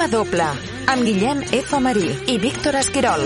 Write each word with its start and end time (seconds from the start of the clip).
Programa 0.00 0.24
doble 0.24 0.44
amb 0.88 1.02
Guillem 1.04 1.42
F. 1.52 1.76
Marí 1.84 2.06
i 2.32 2.38
Víctor 2.40 2.78
Esquirol. 2.80 3.20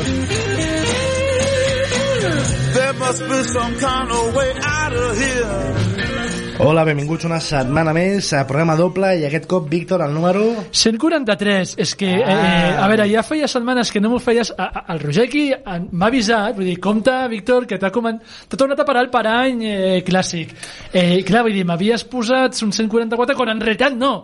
Hola, 6.58 6.82
benvinguts 6.86 7.26
una 7.28 7.38
setmana 7.38 7.92
més 7.94 8.32
a 8.34 8.40
programa 8.48 8.74
doble 8.78 9.12
i 9.20 9.24
aquest 9.28 9.46
cop, 9.50 9.68
Víctor, 9.70 10.02
el 10.02 10.14
número... 10.14 10.42
143, 10.74 11.74
és 11.84 11.92
que, 11.98 12.08
Ah. 12.24 12.34
eh, 12.34 12.72
a 12.82 12.88
veure, 12.90 13.06
ja 13.12 13.22
feia 13.22 13.46
setmanes 13.46 13.92
que 13.92 14.00
no 14.02 14.10
m'ho 14.10 14.18
feies, 14.22 14.50
a, 14.58 14.66
a, 14.66 14.84
el 14.94 15.02
Roger 15.04 15.26
aquí 15.28 15.44
m'ha 15.92 16.06
avisat, 16.10 16.56
vull 16.56 16.66
dir, 16.72 16.80
compte, 16.80 17.14
Víctor, 17.30 17.68
que 17.70 17.78
t'ha 17.78 17.92
comen- 17.94 18.18
t'ha 18.48 18.56
tornat 18.58 18.80
a 18.80 18.84
parar 18.88 19.04
el 19.06 19.10
parany 19.14 19.62
eh, 19.62 20.02
clàssic. 20.06 20.56
Eh, 20.92 21.22
clar, 21.22 21.44
vull 21.46 21.54
dir, 21.54 21.66
m'havies 21.70 22.02
posat 22.10 22.58
un 22.66 22.72
144, 22.74 23.36
quan 23.38 23.54
en 23.54 23.62
realitat 23.62 23.94
no. 23.94 24.16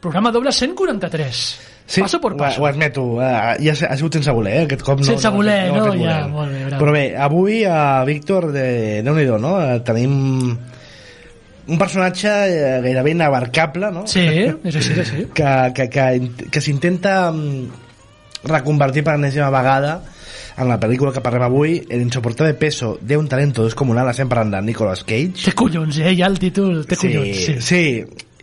Programa 0.00 0.30
doble 0.32 0.52
143. 0.52 1.75
Passo 1.86 2.20
por 2.20 2.32
ho- 2.34 2.36
passo. 2.36 2.62
Ho 2.62 2.66
admeto, 2.66 3.02
uh, 3.16 3.54
ja 3.62 3.74
ha 3.88 3.96
sigut 3.96 4.18
sense 4.18 4.32
voler, 4.34 4.54
eh? 4.56 4.64
aquest 4.66 4.82
cop 4.82 4.98
no... 4.98 5.06
Sense 5.06 5.30
voler, 5.30 5.70
ho 5.70 5.76
he 5.76 5.78
no? 5.78 5.84
fet 5.92 6.00
Ja, 6.02 6.16
molt 6.28 6.50
bé, 6.50 6.64
bravo. 6.66 6.80
Però 6.82 6.92
bé, 6.96 7.04
avui, 7.16 7.60
uh, 7.66 8.04
Víctor, 8.08 8.50
de... 8.54 8.66
déu 9.06 9.14
nhi 9.14 9.28
no? 9.42 9.54
Eh, 9.62 9.78
Tenim 9.86 10.16
un 11.66 11.78
personatge 11.78 12.28
eh, 12.30 12.80
gairebé 12.82 13.10
inabarcable, 13.14 13.90
no? 13.90 14.06
Sí, 14.06 14.22
és 14.26 14.76
així, 14.76 14.92
és 14.92 14.98
així. 15.02 15.24
que, 15.34 15.54
que, 15.74 15.88
que, 15.90 16.04
que 16.50 16.62
s'intenta 16.62 17.30
mm, 17.32 18.46
reconvertir 18.46 19.02
per 19.06 19.16
enèsima 19.18 19.48
vegada 19.50 19.96
en 20.56 20.70
la 20.70 20.78
pel·lícula 20.80 21.12
que 21.12 21.20
parlem 21.20 21.42
avui, 21.44 21.74
El 21.90 22.00
insoportable 22.00 22.54
peso 22.54 22.96
de 23.00 23.16
un 23.18 23.26
talento 23.28 23.64
descomunal, 23.66 24.08
estem 24.08 24.28
parlant 24.30 24.54
de 24.54 24.62
Nicolas 24.64 25.02
Cage. 25.04 25.42
Té 25.44 25.52
collons, 25.52 25.98
eh? 26.00 26.14
Ja 26.16 26.30
el 26.30 26.38
títol, 26.40 26.86
té 26.88 26.96
collons, 26.96 27.42
sí. 27.44 27.56
sí. 27.60 27.82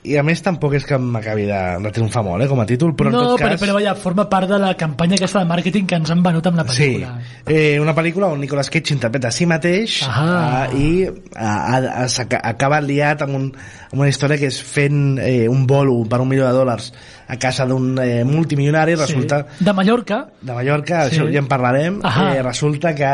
I 0.04 0.18
a 0.20 0.24
més 0.24 0.42
tampoc 0.44 0.74
és 0.76 0.84
que 0.84 0.98
m'acabi 1.00 1.46
de, 1.48 1.60
de 1.80 1.92
triomfar 1.96 2.24
molt, 2.28 2.44
eh, 2.44 2.48
com 2.52 2.60
a 2.60 2.66
títol, 2.68 2.92
però 2.94 3.08
no, 3.10 3.22
en 3.22 3.28
tot 3.32 3.40
però, 3.40 3.54
cas... 3.54 3.62
però 3.62 3.74
vaja, 3.78 3.94
forma 3.96 4.26
part 4.30 4.50
de 4.52 4.58
la 4.60 4.74
campanya 4.76 5.16
aquesta 5.16 5.40
de 5.40 5.48
màrqueting 5.48 5.86
que 5.88 5.96
ens 5.96 6.12
han 6.12 6.22
venut 6.26 6.46
amb 6.50 6.58
la 6.60 6.66
Sí, 6.68 6.90
pel·lícula. 6.98 7.14
eh, 7.48 7.80
una 7.80 7.96
pel·lícula 7.96 8.28
on 8.34 8.42
Nicolas 8.42 8.70
Cage 8.70 8.94
interpreta 8.98 9.30
a 9.30 9.32
si 9.32 9.46
mateix 9.48 10.02
Ah. 10.10 10.68
eh, 10.68 10.76
i 10.76 10.90
eh, 11.08 12.38
acaba 12.42 12.82
liat 12.82 13.22
amb, 13.24 13.36
un, 13.40 13.48
amb 13.92 14.02
una 14.02 14.10
història 14.12 14.38
que 14.42 14.48
és 14.52 14.60
fent 14.62 15.18
eh, 15.24 15.48
un 15.48 15.66
bolo 15.68 16.02
per 16.10 16.20
un 16.22 16.28
milió 16.30 16.46
de 16.48 16.54
dòlars 16.58 16.92
a 17.28 17.38
casa 17.40 17.66
d'un 17.66 17.96
eh, 18.04 18.24
multimilionari, 18.28 18.96
resulta 19.00 19.46
Sí. 19.58 19.64
De 19.66 19.74
Mallorca, 19.74 20.26
de 20.42 20.54
Mallorca, 20.54 21.06
Sí. 21.10 21.16
això 21.16 21.32
ja 21.32 21.40
en 21.40 21.48
parlarem, 21.48 22.02
eh, 22.04 22.42
resulta 22.44 22.94
que 22.94 23.08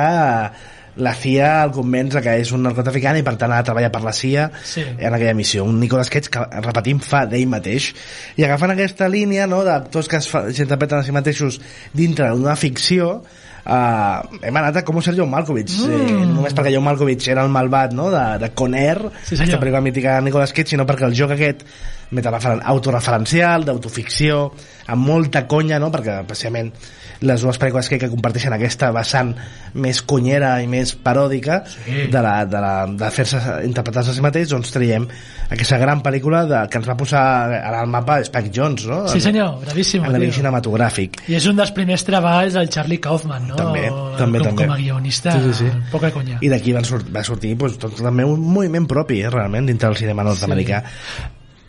la 0.97 1.13
CIA 1.15 1.63
el 1.65 1.71
convenç 1.71 2.17
que 2.23 2.33
és 2.41 2.51
un 2.55 2.63
narcotraficant 2.65 3.17
i 3.19 3.23
per 3.23 3.35
tant 3.39 3.51
ha 3.53 3.61
de 3.61 3.67
treballar 3.69 3.91
per 3.91 4.01
la 4.03 4.13
CIA 4.13 4.49
Sí. 4.63 4.83
en 4.97 5.13
aquella 5.13 5.33
missió. 5.33 5.63
Un 5.63 5.79
Nicolas 5.79 6.09
Cage 6.09 6.29
que, 6.29 6.45
repetim, 6.61 6.99
fa 6.99 7.25
d'ell 7.25 7.47
mateix. 7.47 7.93
I 8.37 8.43
agafant 8.43 8.71
aquesta 8.71 9.07
línia 9.07 9.47
no, 9.47 9.63
d'actors 9.63 10.07
que 10.07 10.17
es 10.17 10.27
fa- 10.27 10.47
s'interpreten 10.51 10.99
a 10.99 11.03
si 11.03 11.11
mateixos 11.11 11.59
dintre 11.93 12.29
d'una 12.29 12.55
ficció, 12.55 13.21
Uh, 13.69 14.23
hem 14.41 14.55
anat 14.55 14.77
a 14.79 14.81
com 14.87 14.97
Sergio 15.03 15.25
Malkovich 15.29 15.75
mm. 15.83 15.91
eh, 15.93 16.25
només 16.25 16.53
perquè 16.57 16.71
John 16.73 16.85
Malkovich 16.87 17.27
era 17.29 17.43
el 17.43 17.51
malvat 17.53 17.91
no? 17.93 18.07
de, 18.09 18.21
de 18.39 18.47
Con 18.55 18.73
Air 18.73 19.11
Sí, 19.27 19.35
aquesta 19.35 19.59
pel·lícula 19.59 19.81
mítica 19.83 20.15
de 20.15 20.23
Nicolas 20.25 20.53
Cage 20.55 20.71
sinó 20.71 20.87
perquè 20.89 21.05
el 21.05 21.13
joc 21.13 21.35
aquest 21.35 21.65
autoreferencial, 22.11 23.65
d'autoficció 23.67 24.47
amb 24.89 25.05
molta 25.05 25.45
conya, 25.47 25.77
no? 25.79 25.91
perquè 25.93 26.21
precisament 26.27 26.71
les 27.19 27.41
dues 27.43 27.57
pel·lícules 27.59 27.89
que, 27.91 27.97
que 27.99 28.07
comparteixen 28.07 28.53
aquesta 28.55 28.93
vessant 28.95 29.33
més 29.75 29.97
conyera 30.07 30.53
i 30.63 30.67
més 30.71 30.93
paròdica 30.95 31.57
Sí. 31.67 32.05
de, 32.11 32.21
la, 32.23 32.45
de, 32.47 32.59
la, 32.63 32.71
de 32.87 33.09
fer-se 33.11 33.39
interpretar-se 33.67 34.13
a 34.13 34.15
si 34.15 34.23
mateix 34.23 34.47
doncs 34.53 34.71
traiem 34.71 35.03
aquesta 35.51 35.77
gran 35.81 35.99
pel·lícula 36.05 36.45
de, 36.47 36.61
que 36.71 36.79
ens 36.79 36.87
va 36.87 36.95
posar 36.95 37.23
ara 37.57 37.81
al 37.83 37.89
mapa 37.91 38.21
Spike 38.23 38.53
Jones 38.55 38.85
no? 38.87 39.01
Sí, 39.11 39.19
senyor, 39.19 39.57
bravíssim, 39.65 40.05
a 40.05 40.13
nivell 40.13 40.29
tio. 40.29 40.37
cinematogràfic 40.39 41.19
I 41.27 41.35
és 41.41 41.47
un 41.51 41.59
dels 41.59 41.73
primers 41.75 42.05
treballs 42.07 42.55
del 42.55 42.71
Charlie 42.71 43.01
Kaufman, 43.03 43.49
no? 43.51 43.57
també, 43.59 43.89
també, 44.17 44.39
com, 44.39 44.47
també. 44.53 44.69
Com 44.69 44.75
a 44.77 44.79
guionista, 44.79 45.33
sí, 45.35 45.51
sí, 45.51 45.65
sí. 45.65 45.83
poca 45.91 46.13
conya. 46.15 46.39
i 46.39 46.53
d'aquí 46.53 46.71
van 46.77 46.87
sort, 46.87 47.11
va 47.11 47.25
sortir 47.27 47.51
doncs, 47.59 47.75
tot, 47.83 47.99
també 47.99 48.23
un 48.23 48.39
moviment 48.39 48.87
propi 48.87 49.19
eh, 49.25 49.33
realment 49.33 49.67
dintre 49.67 49.91
del 49.91 49.99
cinema 49.99 50.23
nord-americà 50.23 50.85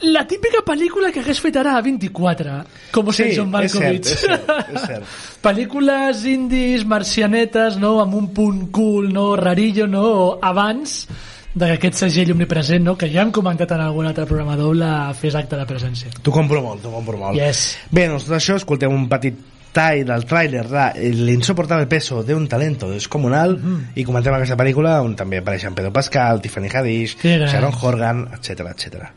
La 0.03 0.23
típica 0.25 0.63
pel·lícula 0.65 1.11
que 1.13 1.21
hagués 1.21 1.41
fet 1.45 1.57
ara 1.61 1.75
a 1.77 1.83
24, 1.85 2.55
com 2.95 3.11
Sí, 3.13 3.27
John 3.37 3.51
és 3.61 3.75
Malkovich. 3.75 4.07
cert, 4.09 4.23
és 4.25 4.47
cert, 4.47 4.71
és 4.73 4.87
cert. 4.87 5.19
Pel·lícules 5.47 6.23
indis, 6.31 6.87
marcianetes, 6.89 7.77
no? 7.77 7.99
amb 8.01 8.15
un 8.17 8.31
punt 8.33 8.71
cool, 8.73 9.13
no? 9.13 9.35
rarillo, 9.37 9.87
no? 9.87 10.39
abans 10.41 11.07
d'aquest 11.53 11.99
segell 12.07 12.33
omnipresent, 12.33 12.85
no? 12.87 12.97
que 12.97 13.11
ja 13.13 13.23
hem 13.27 13.33
comentat 13.35 13.73
en 13.77 13.85
algun 13.85 14.07
altre 14.09 14.25
programa 14.25 14.57
doble, 14.57 14.89
fes 15.21 15.37
acte 15.37 15.59
de 15.59 15.67
presència. 15.69 16.13
T'ho 16.23 16.33
compro 16.33 16.63
molt, 16.65 16.81
t'ho 16.85 16.93
compro 16.95 17.19
molt. 17.21 17.37
Yes. 17.37 17.77
Bé, 17.91 18.07
doncs 18.09 18.29
tot 18.29 18.39
això, 18.39 18.57
escoltem 18.61 18.95
un 18.95 19.09
petit 19.11 19.37
tall 19.75 20.05
del 20.07 20.25
tràiler 20.27 20.65
de 20.67 20.85
L'insoportable 21.15 21.87
peso 21.87 22.25
de 22.27 22.35
un 22.35 22.49
talento 22.51 22.89
descomunal 22.91 23.59
mm 23.59 23.99
i 24.01 24.05
comentem 24.07 24.35
aquesta 24.35 24.57
pel·lícula 24.59 24.97
on 25.05 25.15
també 25.19 25.39
apareixen 25.39 25.75
Pedro 25.75 25.93
Pascal, 25.93 26.41
Tiffany 26.41 26.71
Haddish. 26.73 27.19
Sharon 27.23 27.75
Horgan, 27.81 28.29
etc 28.35 28.71
etc. 28.73 29.11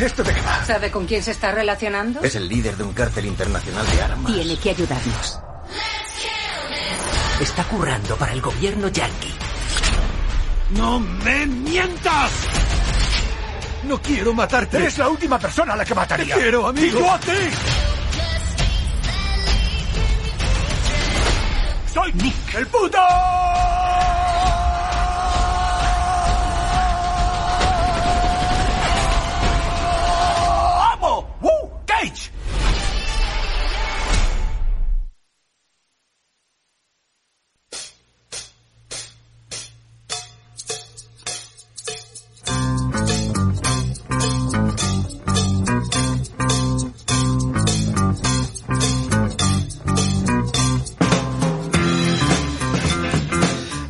¿Esto 0.00 0.22
de 0.22 0.34
qué 0.34 0.40
va? 0.42 0.64
¿Sabe 0.64 0.90
con 0.90 1.06
quién 1.06 1.22
se 1.22 1.30
está 1.30 1.52
relacionando? 1.52 2.22
Es 2.22 2.34
el 2.34 2.48
líder 2.48 2.76
de 2.76 2.84
un 2.84 2.92
cártel 2.92 3.26
internacional 3.26 3.86
de 3.90 4.02
armas. 4.02 4.32
Tiene 4.32 4.56
que 4.58 4.70
ayudarnos. 4.70 5.40
Está 7.40 7.64
currando 7.64 8.16
para 8.16 8.32
el 8.32 8.40
gobierno 8.40 8.88
yanqui. 8.88 9.32
¡No 10.70 11.00
me 11.00 11.46
mientas! 11.46 12.30
No 13.84 14.00
quiero 14.02 14.34
matarte. 14.34 14.78
Eres 14.78 14.98
la 14.98 15.08
última 15.08 15.38
persona 15.38 15.74
a 15.74 15.76
la 15.76 15.84
que 15.84 15.94
mataría. 15.94 16.34
Te 16.34 16.40
quiero, 16.42 16.66
amigo. 16.66 16.98
¡Y 16.98 17.02
yo 17.02 17.12
a 17.12 17.20
ti! 17.20 17.30
¡Soy 21.94 22.12
Nick, 22.14 22.54
el 22.54 22.66
puto! 22.66 22.98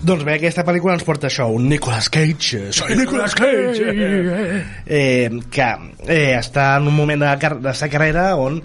Doncs 0.07 0.23
bé, 0.23 0.37
aquesta 0.39 0.63
pel·lícula 0.63 0.95
ens 0.95 1.03
porta 1.03 1.27
això, 1.27 1.49
un 1.51 1.65
Nicolas 1.67 2.07
Cage, 2.15 2.69
soy 2.77 2.95
Nicolas 2.95 3.35
Cage, 3.35 3.89
eh, 4.87 5.31
que 5.51 5.67
eh, 6.07 6.37
està 6.37 6.67
en 6.79 6.87
un 6.93 6.95
moment 6.95 7.25
de, 7.25 7.31
car 7.43 7.57
de 7.65 7.73
sa 7.75 7.89
carrera 7.91 8.29
on 8.39 8.61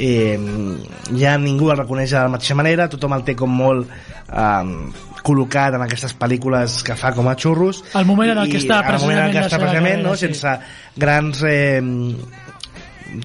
eh, 0.00 0.38
ja 1.20 1.34
ningú 1.42 1.68
el 1.74 1.82
reconeix 1.82 2.14
de 2.14 2.22
la 2.22 2.32
mateixa 2.32 2.56
manera, 2.56 2.88
tothom 2.88 3.12
el 3.18 3.26
té 3.28 3.36
com 3.36 3.52
molt 3.52 3.92
eh, 3.92 4.72
col·locat 5.26 5.76
en 5.76 5.84
aquestes 5.84 6.16
pel·lícules 6.16 6.80
que 6.86 6.96
fa 6.96 7.12
com 7.12 7.28
a 7.28 7.36
xurros. 7.36 7.82
El 7.98 8.08
moment 8.08 8.32
en 8.32 8.44
el 8.46 8.52
que 8.54 8.62
està 8.62 8.80
el 8.80 9.00
moment 9.02 9.20
en 9.20 9.26
el 9.26 9.34
que 9.34 9.42
precisament 9.42 9.50
està 9.50 9.62
precisament, 9.66 10.04
no? 10.06 10.16
sense 10.16 10.56
grans 10.96 11.44
eh, 11.44 11.82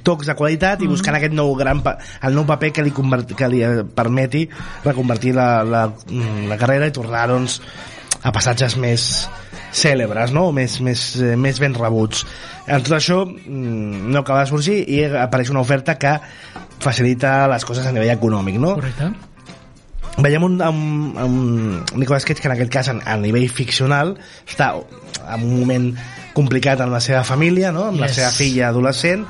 tocs 0.04 0.30
de 0.30 0.36
qualitat 0.38 0.82
i 0.84 0.90
buscant 0.90 1.18
aquest 1.18 1.34
nou 1.36 1.54
gran 1.60 1.82
pa 1.86 1.98
el 2.28 2.36
nou 2.38 2.46
paper 2.50 2.72
que 2.76 2.86
li, 2.86 2.94
convert, 2.96 3.34
que 3.38 3.50
li 3.52 3.64
eh, 3.66 3.82
permeti 3.84 4.46
reconvertir 4.86 5.34
la, 5.38 5.50
la, 5.68 5.88
mm, 5.90 6.46
la 6.52 6.60
carrera 6.62 6.90
i 6.90 6.96
tornar 6.96 7.28
doncs, 7.32 7.60
a 8.22 8.32
passatges 8.34 8.78
més 8.78 9.08
cèlebres 9.72 10.34
no? 10.36 10.50
més, 10.56 10.80
més, 10.84 11.06
eh, 11.22 11.36
més 11.40 11.60
ben 11.62 11.76
rebuts 11.78 12.26
en 12.68 12.84
tot 12.86 12.98
això 12.98 13.24
mm, 13.26 14.08
no 14.12 14.22
acaba 14.22 14.44
de 14.44 14.52
sorgir 14.52 14.78
i 14.86 15.04
apareix 15.08 15.52
una 15.54 15.64
oferta 15.64 15.98
que 16.00 16.18
facilita 16.82 17.48
les 17.52 17.66
coses 17.66 17.86
a 17.86 17.94
nivell 17.96 18.14
econòmic 18.14 18.60
no? 18.62 18.76
Correcte. 18.78 19.12
veiem 20.22 20.44
un, 20.46 20.60
un, 20.62 20.82
un 21.26 22.00
Nicolas 22.00 22.28
Cage 22.28 22.42
que 22.44 22.52
en 22.52 22.58
aquest 22.58 22.74
cas 22.74 22.92
a, 22.92 22.98
a 23.14 23.18
nivell 23.22 23.50
ficcional 23.50 24.16
està 24.46 24.74
en 24.78 25.48
un 25.48 25.56
moment 25.60 25.94
complicat 26.34 26.80
amb 26.82 26.94
la 26.96 27.02
seva 27.04 27.24
família 27.28 27.72
no? 27.76 27.88
amb 27.92 28.00
la 28.00 28.08
Yes. 28.08 28.16
seva 28.22 28.32
filla 28.32 28.70
adolescent 28.70 29.26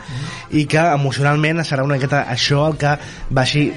i 0.52 0.66
que 0.70 0.84
emocionalment 0.94 1.64
serà 1.66 1.84
una 1.84 1.96
miqueta 1.98 2.26
això 2.30 2.68
el 2.70 2.78
que 2.78 2.98
vagi 3.30 3.72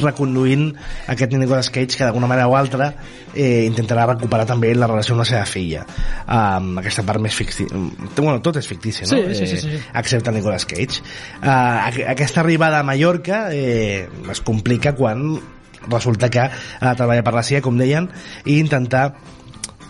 reconduint 0.00 0.70
aquest 1.12 1.34
Nicolas 1.36 1.68
Cage 1.70 1.98
que 1.98 2.04
d'alguna 2.04 2.26
manera 2.30 2.48
o 2.48 2.56
altra 2.56 2.94
eh, 3.34 3.66
intentarà 3.68 4.06
recuperar 4.08 4.46
també 4.48 4.70
la 4.74 4.86
relació 4.88 5.12
amb 5.12 5.20
la 5.24 5.28
seva 5.28 5.44
filla 5.44 5.82
um, 6.24 6.78
aquesta 6.80 7.04
part 7.04 7.20
més 7.20 7.34
fictícia 7.36 7.68
bueno, 8.16 8.40
tot 8.40 8.56
és 8.56 8.68
fictici 8.68 9.04
no? 9.04 9.10
Sí, 9.10 9.34
sí, 9.36 9.46
sí, 9.50 9.58
sí. 9.66 9.74
Eh, 9.76 9.82
excepte 10.00 10.32
Nicolas 10.32 10.64
Cage 10.64 11.02
uh, 11.42 11.90
aqu 11.90 12.06
aquesta 12.08 12.40
arribada 12.40 12.80
a 12.80 12.86
Mallorca 12.88 13.48
eh, 13.52 14.08
es 14.32 14.40
complica 14.40 14.94
quan 14.96 15.40
resulta 15.88 16.30
que 16.30 16.38
ha 16.40 16.88
de 16.88 16.94
treballar 16.94 17.24
per 17.26 17.34
la 17.34 17.42
CIA, 17.42 17.60
com 17.60 17.74
deien, 17.76 18.04
i 18.46 18.60
intentar 18.62 19.16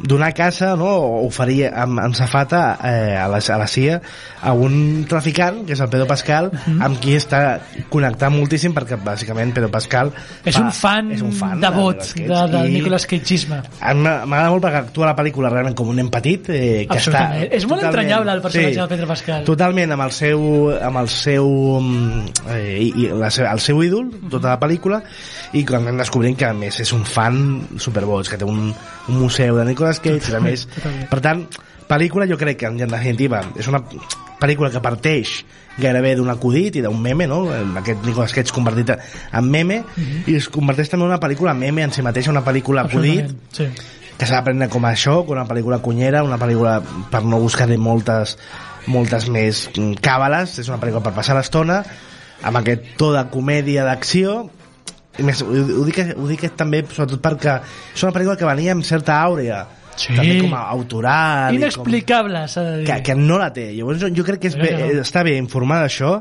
donar 0.03 0.33
casa 0.35 0.75
no, 0.77 0.87
o 0.87 1.27
oferir 1.29 1.69
amb, 1.71 2.01
amb 2.03 2.15
safata 2.19 2.79
eh, 2.83 3.17
a, 3.17 3.29
la, 3.31 3.39
a 3.39 3.59
la 3.61 3.67
CIA 3.71 4.01
a 4.43 4.53
un 4.53 5.05
traficant 5.09 5.61
que 5.67 5.77
és 5.77 5.81
el 5.81 5.89
Pedro 5.89 6.07
Pascal 6.11 6.51
Mhm. 6.53 6.83
amb 6.83 6.99
qui 7.01 7.15
està 7.17 7.61
connectant 7.89 8.35
moltíssim 8.35 8.75
perquè 8.75 8.97
bàsicament 9.03 9.53
Pedro 9.55 9.71
Pascal 9.71 10.11
És 10.45 10.57
fa- 10.57 10.63
un 10.65 10.73
fan, 10.73 11.13
és 11.13 11.23
un 11.23 11.33
fan 11.33 11.61
devot 11.61 11.97
Nicolas 11.97 12.15
de, 12.15 12.27
Cage 12.27 12.53
del 12.53 12.71
i 12.71 12.75
Nicolas 12.75 13.07
Cageisme. 13.07 13.61
M'agrada 13.81 14.51
molt 14.51 14.65
perquè 14.65 14.81
actua 14.83 15.07
la 15.07 15.17
pel·lícula 15.17 15.51
realment 15.53 15.75
com 15.79 15.89
un 15.93 15.97
nen 16.01 16.11
petit 16.13 16.49
eh, 16.51 16.87
que 16.91 16.99
està. 16.99 17.23
És 17.51 17.67
molt 17.71 17.83
entranyable 17.87 18.33
el 18.33 18.43
personatge 18.43 18.81
de 18.81 18.89
Pedro 18.89 19.07
Pascal. 19.11 19.45
totalment 19.45 19.93
amb 19.95 20.03
el 20.07 20.13
seu 20.13 20.43
amb 20.83 20.99
el 21.03 21.09
seu 21.09 21.47
mm, 21.81 22.49
eh, 22.51 22.79
i, 22.83 22.89
i 23.05 23.09
la 23.15 23.31
el 23.33 23.61
seu 23.61 23.83
ídol 23.85 24.11
tota 24.31 24.55
la 24.55 24.59
pel·lícula 24.61 25.03
i 25.53 25.65
quan 25.69 25.83
anem 25.87 25.99
descobrint 26.01 26.37
que 26.39 26.47
a 26.49 26.53
més 26.57 26.79
és 26.81 26.93
un 26.97 27.05
fan 27.05 27.69
superboig 27.79 28.29
que 28.29 28.39
té 28.41 28.45
un, 28.49 28.73
un 29.09 29.19
museu 29.21 29.57
de 29.59 29.65
Nicolas 29.65 30.01
Cage 30.01 30.35
a 30.37 30.41
més, 30.47 30.67
per 31.11 31.21
tant 31.21 31.47
pel·lícula 31.89 32.29
jo 32.31 32.39
crec 32.41 32.59
que 32.63 32.67
en 32.71 32.79
definitiva 32.79 33.43
és 33.59 33.69
una 33.69 33.83
pel·lícula 34.41 34.71
que 34.73 34.81
parteix 34.83 35.45
gairebé 35.79 36.15
d'un 36.19 36.29
acudit 36.31 36.77
i 36.77 36.83
d'un 36.85 36.99
meme 37.01 37.27
no? 37.27 37.47
aquest 37.81 38.05
Nicolas 38.05 38.33
Cage 38.37 38.53
convertit 38.53 38.91
en 38.95 39.49
meme 39.51 39.83
Mhm. 39.97 40.23
i 40.29 40.37
es 40.37 40.49
converteix 40.49 40.89
també 40.91 41.05
en 41.07 41.11
una 41.11 41.21
pel·lícula 41.21 41.55
meme 41.57 41.83
en 41.83 41.93
si 41.93 42.03
mateixa 42.03 42.31
una 42.31 42.45
pel·lícula 42.45 42.85
acudit 42.87 43.31
Sí. 43.53 43.69
que 44.19 44.27
s'ha 44.27 44.37
de 44.41 44.45
prendre 44.45 44.69
com 44.69 44.85
això, 44.85 45.25
com 45.25 45.33
una 45.37 45.47
pel·lícula 45.49 45.81
cunyera, 45.81 46.23
una 46.23 46.39
pel·lícula 46.39 46.81
per 47.11 47.23
no 47.25 47.41
buscar-hi 47.41 47.77
moltes, 47.79 48.37
moltes 48.87 49.29
més 49.29 49.69
mm, 49.75 49.95
càbales, 50.03 50.59
és 50.61 50.69
una 50.69 50.79
pel·lícula 50.79 51.03
per 51.03 51.13
passar 51.17 51.35
l'estona, 51.35 51.83
amb 52.43 52.57
aquest 52.61 52.83
to 52.99 53.13
de 53.13 53.25
comèdia 53.31 53.85
d'acció, 53.85 54.51
i 55.19 55.27
més, 55.27 55.43
ho, 55.45 55.51
ho, 55.53 55.85
dic, 55.85 55.99
ho 56.17 56.27
dic 56.31 56.47
també 56.57 56.85
sobretot 56.89 57.21
perquè 57.25 57.59
és 57.95 58.03
una 58.07 58.13
pel·lícula 58.15 58.37
que 58.41 58.49
venia 58.49 58.73
amb 58.77 58.87
certa 58.89 59.21
àurea, 59.23 59.65
Sí. 59.93 60.15
també 60.17 60.39
com 60.41 60.55
a 60.57 60.63
autoral, 60.73 61.51
com, 61.53 61.59
Inexplicable, 61.59 62.47
s'ha 62.49 62.63
de 62.65 62.77
dir. 62.79 62.87
que, 62.89 62.95
que 63.11 63.15
no 63.15 63.37
la 63.37 63.51
té. 63.53 63.67
Llavors 63.75 64.01
jo, 64.01 64.09
jo 64.17 64.25
crec 64.25 64.41
que 64.41 64.49
és 64.49 64.57
bé, 64.57 64.71
no. 64.79 65.03
està 65.03 65.21
bé 65.23 65.37
informar 65.37 65.83
d'això, 65.83 66.15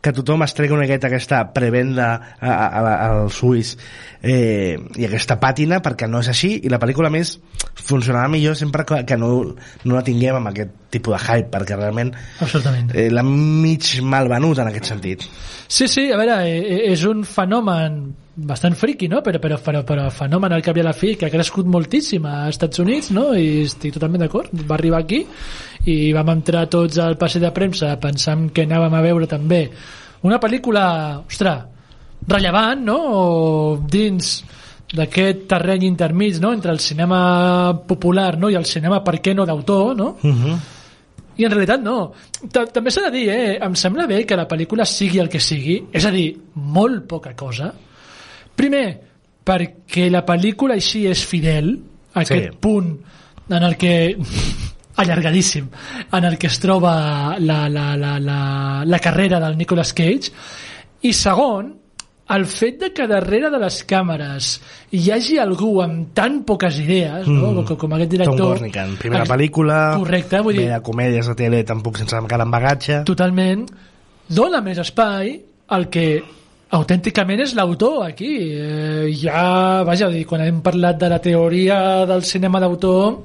que 0.00 0.14
tothom 0.16 0.40
es 0.46 0.54
tregui 0.56 0.72
una 0.72 0.86
miqueta 0.86 1.10
aquesta 1.10 1.42
prevenda 1.52 2.06
a, 2.40 2.48
a, 2.48 2.80
a, 2.80 2.94
als 3.20 3.42
ulls 3.44 3.74
eh, 4.22 4.78
i 4.96 5.04
aquesta 5.04 5.36
pàtina 5.36 5.82
perquè 5.84 6.08
no 6.08 6.22
és 6.24 6.30
així 6.32 6.54
i 6.64 6.72
la 6.72 6.80
pel·lícula 6.80 7.10
més 7.12 7.34
funcionarà 7.76 8.24
millor 8.32 8.56
sempre 8.56 8.86
que, 8.88 9.02
que 9.04 9.18
no, 9.20 9.28
no 9.84 9.98
la 9.98 10.02
tinguem 10.06 10.40
amb 10.40 10.48
aquest 10.54 10.72
tipus 10.90 11.16
de 11.16 11.22
hype 11.22 11.50
perquè 11.52 11.78
realment 11.78 12.12
Absolutament. 12.40 12.92
eh, 12.94 13.08
l'han 13.10 13.30
mig 13.62 13.96
mal 14.02 14.28
venut 14.28 14.58
en 14.58 14.72
aquest 14.72 14.92
sentit 14.92 15.26
Sí, 15.70 15.86
sí, 15.86 16.10
a 16.10 16.16
veure, 16.18 16.40
eh, 16.50 16.58
eh, 16.58 16.78
és 16.90 17.04
un 17.06 17.20
fenomen 17.22 18.00
bastant 18.34 18.74
friqui, 18.74 19.06
no? 19.06 19.20
Però, 19.22 19.38
però, 19.38 19.54
però, 19.62 19.84
però 19.86 20.08
fenomen 20.10 20.50
al 20.50 20.64
cap 20.66 20.74
i 20.76 20.82
a 20.82 20.86
la 20.88 20.94
fi 20.98 21.12
que 21.14 21.28
ha 21.28 21.30
crescut 21.30 21.68
moltíssim 21.70 22.24
a 22.26 22.48
Estats 22.50 22.82
Units, 22.82 23.12
no? 23.14 23.28
I 23.38 23.62
estic 23.68 23.94
totalment 23.94 24.24
d'acord. 24.24 24.50
Va 24.66 24.74
arribar 24.74 24.98
aquí 25.04 25.20
i 25.86 26.10
vam 26.16 26.32
entrar 26.34 26.64
tots 26.72 26.98
al 26.98 27.14
passeig 27.20 27.44
de 27.44 27.52
premsa 27.54 27.92
pensant 28.02 28.48
que 28.50 28.64
anàvem 28.66 28.96
a 28.98 29.04
veure 29.04 29.30
també 29.30 29.60
una 30.26 30.40
pel·lícula, 30.42 30.82
ostres, 31.22 31.62
rellevant, 32.26 32.82
no? 32.90 32.98
O 33.20 33.22
dins 33.94 34.32
d'aquest 34.90 35.46
terreny 35.54 35.86
intermig, 35.86 36.42
no? 36.42 36.50
Entre 36.52 36.74
el 36.74 36.82
cinema 36.82 37.78
popular 37.86 38.34
no? 38.42 38.50
i 38.50 38.58
el 38.58 38.66
cinema, 38.66 39.04
per 39.06 39.20
què 39.22 39.38
no, 39.38 39.46
d'autor, 39.46 39.94
no? 39.94 40.16
uh 40.18 40.34
-huh. 40.34 40.58
I 41.38 41.44
en 41.46 41.50
realitat 41.52 41.80
no. 41.82 42.12
Ta- 42.52 42.66
També 42.66 42.90
s'ha 42.90 43.06
de 43.08 43.10
dir, 43.14 43.28
eh? 43.30 43.58
em 43.62 43.74
sembla 43.74 44.06
bé 44.06 44.24
que 44.26 44.36
la 44.36 44.48
pel·lícula 44.48 44.84
sigui 44.84 45.18
el 45.22 45.28
que 45.28 45.40
sigui, 45.40 45.78
és 45.92 46.04
a 46.04 46.10
dir, 46.10 46.34
molt 46.54 47.06
poca 47.08 47.34
cosa. 47.36 47.72
Primer, 48.56 49.00
perquè 49.44 50.10
la 50.10 50.24
pel·lícula 50.26 50.74
així 50.76 51.06
és 51.08 51.24
fidel 51.24 51.72
a 52.14 52.24
Sí. 52.24 52.34
aquest 52.34 52.58
punt 52.60 52.98
en 53.50 53.62
el 53.62 53.76
que 53.76 54.16
allargadíssim 55.00 55.68
en 56.12 56.24
el 56.24 56.36
que 56.38 56.46
es 56.48 56.58
troba 56.60 57.36
la, 57.38 57.68
la, 57.68 57.96
la, 57.96 58.18
la, 58.20 58.84
la 58.84 58.98
carrera 58.98 59.40
del 59.40 59.56
Nicolas 59.56 59.94
Cage 59.94 60.30
i 61.02 61.12
segon 61.16 61.79
el 62.30 62.44
fet 62.46 62.78
de 62.80 62.88
que 62.94 63.06
darrere 63.10 63.50
de 63.50 63.58
les 63.58 63.80
càmeres 63.90 64.50
hi 64.94 65.04
hagi 65.10 65.38
algú 65.42 65.72
amb 65.82 66.12
tan 66.14 66.40
poques 66.46 66.78
idees 66.82 67.26
no? 67.28 67.50
Mm. 67.52 67.64
com, 67.70 67.78
com 67.84 67.94
aquest 67.96 68.10
Tom 68.10 68.16
director 68.18 68.52
Gornican, 68.54 68.96
primera 69.00 69.24
Ex- 69.26 69.32
pel·lícula 69.32 69.78
correcte, 69.98 70.42
vull 70.46 70.58
dir, 70.60 70.68
de 70.70 70.82
comèdies 70.86 71.30
de 71.32 71.36
tele 71.38 71.62
tampoc 71.68 71.98
sense 72.02 72.16
encara 72.18 72.46
en 72.46 72.52
bagatge 72.54 73.00
totalment 73.08 73.66
dona 74.30 74.60
més 74.62 74.78
espai 74.78 75.34
al 75.74 75.88
que 75.90 76.06
autènticament 76.70 77.40
és 77.42 77.54
l'autor 77.58 78.04
aquí 78.06 78.30
eh, 78.54 79.08
ja, 79.18 79.82
vaja, 79.86 80.10
dir, 80.12 80.22
quan 80.26 80.44
hem 80.44 80.60
parlat 80.62 81.00
de 81.00 81.08
la 81.10 81.18
teoria 81.22 81.80
del 82.06 82.22
cinema 82.22 82.60
d'autor 82.62 83.18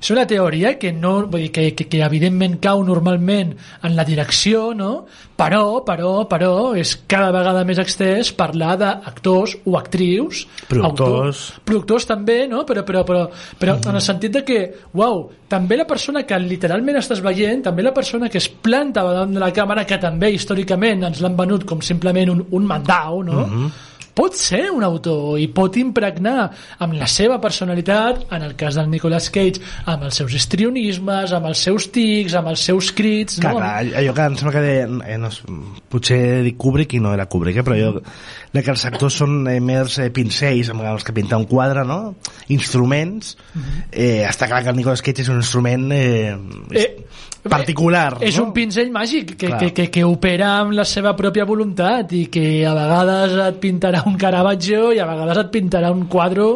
és 0.00 0.10
una 0.14 0.26
teoria 0.28 0.74
que 0.78 0.92
no 0.92 1.14
vull 1.26 1.46
dir, 1.46 1.52
que, 1.54 1.68
que, 1.76 1.86
que 1.90 2.02
evidentment 2.04 2.58
cau 2.62 2.82
normalment 2.86 3.54
en 3.82 3.96
la 3.96 4.04
direcció, 4.04 4.72
no? 4.76 5.04
Però, 5.34 5.82
però, 5.86 6.12
però, 6.30 6.50
és 6.78 6.94
cada 7.10 7.32
vegada 7.34 7.64
més 7.66 7.80
extès 7.82 8.30
parlar 8.36 8.76
d'actors 8.78 9.56
o 9.66 9.74
actrius 9.78 10.44
Productors. 10.68 10.84
autors, 10.86 11.40
productors 11.66 12.06
també, 12.06 12.44
no? 12.50 12.62
Però, 12.68 12.84
però, 12.86 13.02
però, 13.06 13.24
però 13.58 13.78
en 13.80 13.98
el 13.98 14.04
sentit 14.04 14.36
de 14.36 14.44
que, 14.46 14.60
uau, 14.94 15.24
també 15.50 15.78
la 15.78 15.88
persona 15.88 16.22
que 16.26 16.38
literalment 16.38 17.00
estàs 17.00 17.22
veient, 17.24 17.64
també 17.66 17.82
la 17.82 17.94
persona 17.94 18.30
que 18.30 18.38
es 18.38 18.48
planta 18.48 19.02
davant 19.02 19.34
de 19.34 19.42
la 19.42 19.50
càmera, 19.54 19.86
que 19.88 19.98
també 20.02 20.30
històricament 20.34 21.08
ens 21.10 21.20
l'han 21.24 21.36
venut 21.38 21.66
com 21.68 21.82
simplement 21.82 22.30
un, 22.30 22.46
un 22.54 22.70
mandau, 22.70 23.22
no? 23.26 23.42
Pot 24.14 24.36
ser 24.38 24.68
un 24.70 24.84
autor 24.86 25.38
i 25.42 25.48
pot 25.54 25.76
impregnar 25.80 26.48
amb 26.84 26.96
la 26.98 27.08
seva 27.10 27.40
personalitat, 27.42 28.24
en 28.34 28.46
el 28.46 28.54
cas 28.58 28.78
del 28.78 28.88
Nicolas 28.92 29.28
Cage, 29.34 29.62
amb 29.90 30.06
els 30.08 30.20
seus 30.20 30.34
histrionismes, 30.38 31.34
amb 31.34 31.50
els 31.50 31.64
seus 31.66 31.88
tics, 31.94 32.36
amb 32.38 32.52
els 32.52 32.64
seus 32.70 32.92
crits, 32.94 33.40
Clar, 33.42 33.52
no? 33.52 33.60
clar, 33.62 33.72
allò 34.02 34.14
que 34.14 34.28
em 34.30 34.38
sembla 34.40 34.54
que 34.54 34.64
deia, 34.64 34.86
eh, 35.10 35.18
no, 35.20 35.32
potser 35.90 36.20
dic 36.46 36.58
Kubrick 36.60 36.94
i 36.94 37.02
no 37.02 37.14
era 37.16 37.26
Kubrick, 37.30 37.60
eh, 37.60 37.66
però 37.66 37.78
jo, 37.78 37.92
de 38.54 38.62
que 38.62 38.74
els 38.74 38.86
actors 38.86 39.18
són 39.24 39.40
eh, 39.50 39.58
més 39.64 39.98
eh, 39.98 40.10
pincells 40.14 40.70
amb 40.74 40.86
els 40.86 41.06
que 41.06 41.16
pinta 41.16 41.40
un 41.40 41.48
quadre, 41.50 41.84
no? 41.88 42.14
Instruments. 42.54 43.36
eh, 43.90 44.22
està 44.28 44.46
clar 44.50 44.62
que 44.62 44.70
el 44.70 44.78
Nicolas 44.78 45.02
Cage 45.02 45.26
és 45.26 45.32
un 45.32 45.42
instrument 45.42 45.90
eh, 45.94 46.34
Eh, 46.74 47.06
particular, 47.50 48.18
És 48.24 48.38
no? 48.38 48.46
un 48.48 48.52
pinzell 48.56 48.90
màgic 48.92 49.34
que, 49.34 49.48
Clar. 49.48 49.58
que, 49.60 49.70
que, 49.76 49.88
que 49.92 50.04
opera 50.08 50.54
amb 50.62 50.74
la 50.76 50.86
seva 50.88 51.12
pròpia 51.16 51.44
voluntat 51.48 52.12
i 52.16 52.26
que 52.32 52.64
a 52.66 52.74
vegades 52.76 53.36
et 53.46 53.58
pintarà 53.62 54.04
un 54.08 54.16
Caravaggio 54.20 54.92
i 54.96 55.00
a 55.02 55.08
vegades 55.08 55.42
et 55.44 55.50
pintarà 55.52 55.92
un 55.92 56.06
quadre 56.10 56.46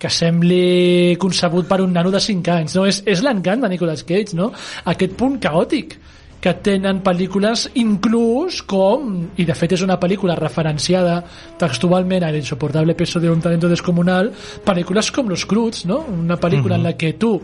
que 0.00 0.08
sembli 0.10 1.16
concebut 1.20 1.68
per 1.68 1.82
un 1.84 1.92
nano 1.92 2.10
de 2.10 2.20
5 2.20 2.54
anys. 2.56 2.76
No? 2.78 2.86
És, 2.88 3.02
és 3.06 3.20
l'encant 3.22 3.60
de 3.60 3.68
Nicolas 3.68 4.02
Cage, 4.08 4.36
no? 4.38 4.50
aquest 4.88 5.12
punt 5.20 5.36
caòtic 5.42 5.98
que 6.40 6.54
tenen 6.64 7.02
pel·lícules 7.04 7.66
inclús 7.78 8.62
com, 8.68 9.10
i 9.36 9.44
de 9.44 9.56
fet 9.56 9.76
és 9.76 9.84
una 9.84 9.98
pel·lícula 10.00 10.38
referenciada 10.38 11.18
textualment 11.60 12.24
a 12.24 12.30
l'insoportable 12.32 12.96
peso 12.96 13.20
de 13.20 13.28
un 13.28 13.44
talento 13.44 13.68
descomunal, 13.68 14.32
pel·lícules 14.64 15.12
com 15.12 15.28
Los 15.28 15.44
Cruz, 15.44 15.84
no? 15.84 16.00
una 16.08 16.40
pel·lícula 16.40 16.80
en 16.80 16.88
la 16.88 16.96
que 16.96 17.12
tu 17.20 17.34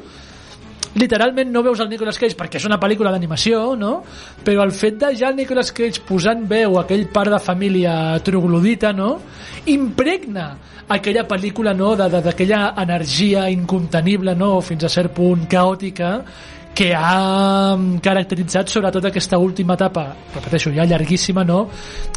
literalment 0.97 1.53
no 1.53 1.63
veus 1.63 1.81
el 1.85 1.91
Nicolas 1.93 2.19
Cage 2.19 2.37
perquè 2.39 2.61
és 2.61 2.67
una 2.69 2.81
pel·lícula 2.81 3.13
d'animació, 3.13 3.75
no? 3.77 4.01
Però 4.45 4.65
el 4.65 4.73
fet 4.73 4.99
de 5.03 5.13
ja 5.19 5.31
el 5.31 5.37
Nicolas 5.37 5.73
Cage 5.77 6.03
posant 6.09 6.47
veu 6.49 6.79
a 6.79 6.87
aquell 6.87 7.07
part 7.13 7.33
de 7.35 7.41
família 7.43 7.93
troglodita, 8.25 8.93
no? 8.97 9.13
Impregna 9.73 10.49
aquella 10.89 11.27
pel·lícula, 11.29 11.75
no?, 11.75 11.95
d'aquella 11.99 12.75
energia 12.83 13.49
incontenible, 13.51 14.37
no?, 14.39 14.61
fins 14.63 14.87
a 14.87 14.93
cert 14.93 15.13
punt 15.17 15.47
caòtica, 15.51 16.13
que 16.77 16.91
ha 16.95 17.75
mm, 17.75 18.03
caracteritzat 18.05 18.69
sobretot 18.69 19.07
aquesta 19.09 19.39
última 19.41 19.75
etapa, 19.79 20.11
repeteixo, 20.35 20.75
ja 20.77 20.85
llarguíssima, 20.85 21.45
no?, 21.49 21.63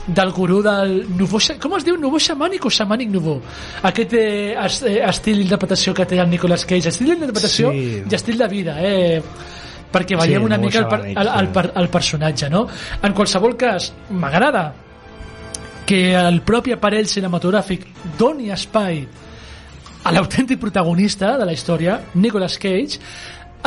del 0.06 0.34
gurú 0.36 0.60
del 0.66 1.06
nouveau, 1.16 1.40
com 1.64 1.78
es 1.78 1.86
diu? 1.88 1.96
Nouveau 1.96 2.20
xamànic 2.20 2.68
o 2.68 2.72
xamànic 2.74 3.14
nouveau? 3.14 3.40
Aquest 3.88 4.18
eh, 4.20 4.58
eh, 4.58 4.98
estil 5.08 5.40
d'interpretació 5.40 5.94
que 5.96 6.06
té 6.10 6.20
el 6.20 6.28
Nicolas 6.30 6.68
Cage, 6.68 6.92
estil 6.92 7.14
d'interpretació 7.14 7.72
Sí. 7.72 8.04
i 8.04 8.20
estil 8.20 8.38
de 8.38 8.50
vida, 8.52 8.76
eh? 8.84 9.22
perquè 9.90 10.20
veiem 10.20 10.44
Sí, 10.44 10.46
una 10.52 10.60
mica 10.60 10.84
el, 10.84 10.90
per, 10.92 11.00
el, 11.08 11.32
el, 11.40 11.50
per, 11.56 11.66
el 11.80 11.90
personatge, 11.90 12.52
no? 12.52 12.68
En 13.02 13.16
qualsevol 13.16 13.56
cas, 13.58 13.94
m'agrada 14.12 14.68
que 15.88 16.04
el 16.20 16.44
propi 16.46 16.76
aparell 16.76 17.08
cinematogràfic 17.08 17.88
doni 18.20 18.52
espai 18.54 19.00
a 20.04 20.12
l'autèntic 20.14 20.60
protagonista 20.60 21.38
de 21.40 21.48
la 21.48 21.56
història, 21.56 22.00
Nicolas 22.14 22.60
Cage, 22.60 23.00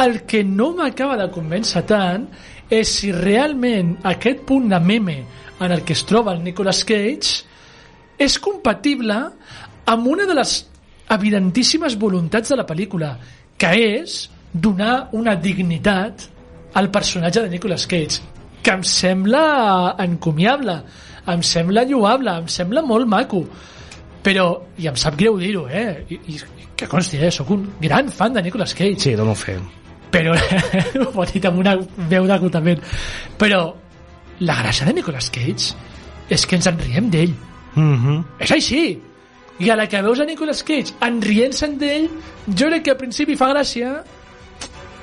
el 0.01 0.23
que 0.29 0.43
no 0.45 0.73
m'acaba 0.77 1.19
de 1.21 1.29
convèncer 1.35 1.85
tant 1.89 2.27
és 2.73 2.89
si 2.89 3.13
realment 3.13 3.99
aquest 4.09 4.47
punt 4.49 4.71
de 4.73 4.81
meme 4.81 5.19
en 5.61 5.73
el 5.73 5.83
que 5.85 5.93
es 5.93 6.05
troba 6.09 6.33
el 6.33 6.43
Nicolas 6.43 6.85
Cage 6.89 7.43
és 8.19 8.39
compatible 8.41 9.19
amb 9.93 10.07
una 10.07 10.27
de 10.27 10.37
les 10.39 10.55
evidentíssimes 11.13 11.99
voluntats 11.99 12.53
de 12.53 12.57
la 12.57 12.67
pel·lícula, 12.67 13.17
que 13.59 13.73
és 13.77 14.29
donar 14.53 15.11
una 15.19 15.35
dignitat 15.37 16.29
al 16.79 16.89
personatge 16.91 17.43
de 17.45 17.53
Nicolas 17.53 17.87
Cage, 17.87 18.23
que 18.63 18.73
em 18.73 18.85
sembla 18.87 19.97
encomiable, 20.01 20.79
em 21.29 21.45
sembla 21.45 21.85
lloable, 21.89 22.39
em 22.45 22.49
sembla 22.49 22.83
molt 22.87 23.11
maco, 23.11 23.45
però, 24.23 24.49
i 24.79 24.89
em 24.89 24.97
sap 24.97 25.19
greu 25.19 25.37
dir-ho, 25.41 25.67
eh? 25.69 26.05
I, 26.09 26.21
i, 26.33 26.41
que 26.79 26.89
consti, 26.89 27.19
eh, 27.19 27.31
sóc 27.35 27.51
un 27.55 27.69
gran 27.83 28.09
fan 28.09 28.39
de 28.39 28.43
Nicolas 28.43 28.75
Cage 28.75 28.99
Sí, 28.99 29.15
dono 29.19 29.35
fe. 29.35 29.59
Però 30.13 30.37
ho 31.15 31.25
dit 31.33 31.45
amb 31.49 31.63
una 31.63 31.77
veu 32.11 32.27
d'acotament 32.29 32.83
però 33.41 33.65
la 34.43 34.59
gràcia 34.59 34.87
de 34.89 34.95
Nicolas 34.97 35.31
Cage 35.31 35.75
és 36.33 36.47
que 36.47 36.57
ens 36.57 36.69
en 36.71 36.79
riem 36.81 37.11
d'ell. 37.11 37.35
Mm 37.75 37.97
-hmm. 37.97 38.25
és 38.39 38.51
així. 38.51 38.99
I 39.59 39.71
a 39.71 39.77
la 39.77 39.87
que 39.87 40.03
veus 40.03 40.21
a 40.21 40.25
Nicolas 40.25 40.63
Cage 40.63 40.95
enrient-se'n 41.01 41.79
d'ell 41.79 42.09
jo 42.47 42.67
crec 42.67 42.83
que 42.83 42.91
al 42.91 42.97
principi 42.97 43.37
fa 43.37 43.53
gràcia 43.53 44.03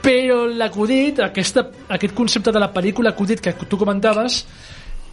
però 0.02 0.46
l'acudit 0.48 1.20
aquesta, 1.20 1.70
aquest 1.88 2.14
concepte 2.14 2.52
de 2.52 2.60
la 2.60 2.74
pel·lícula 2.74 3.10
acudit 3.10 3.40
que 3.42 3.54
tu 3.54 3.78
comentaves 3.78 4.46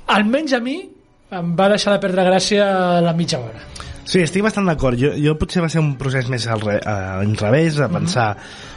almenys 0.07 0.53
a 0.53 0.61
mi 0.61 0.89
em 1.31 1.57
va 1.57 1.69
deixar 1.69 1.93
de 1.93 2.01
perdre 2.01 2.25
gràcia 2.25 2.97
a 2.97 3.01
la 3.01 3.13
mitja 3.13 3.39
hora. 3.39 3.61
Sí, 4.05 4.21
estic 4.23 4.43
bastant 4.43 4.67
d'acord. 4.67 4.97
Jo, 4.99 5.11
jo 5.19 5.35
potser 5.35 5.63
va 5.63 5.69
ser 5.69 5.81
un 5.81 5.97
procés 5.99 6.29
més 6.29 6.47
al, 6.47 6.61
re, 6.61 6.79
a, 6.79 7.19
al 7.19 7.37
revés, 7.37 7.81
a 7.81 7.89
pensar, 7.89 8.37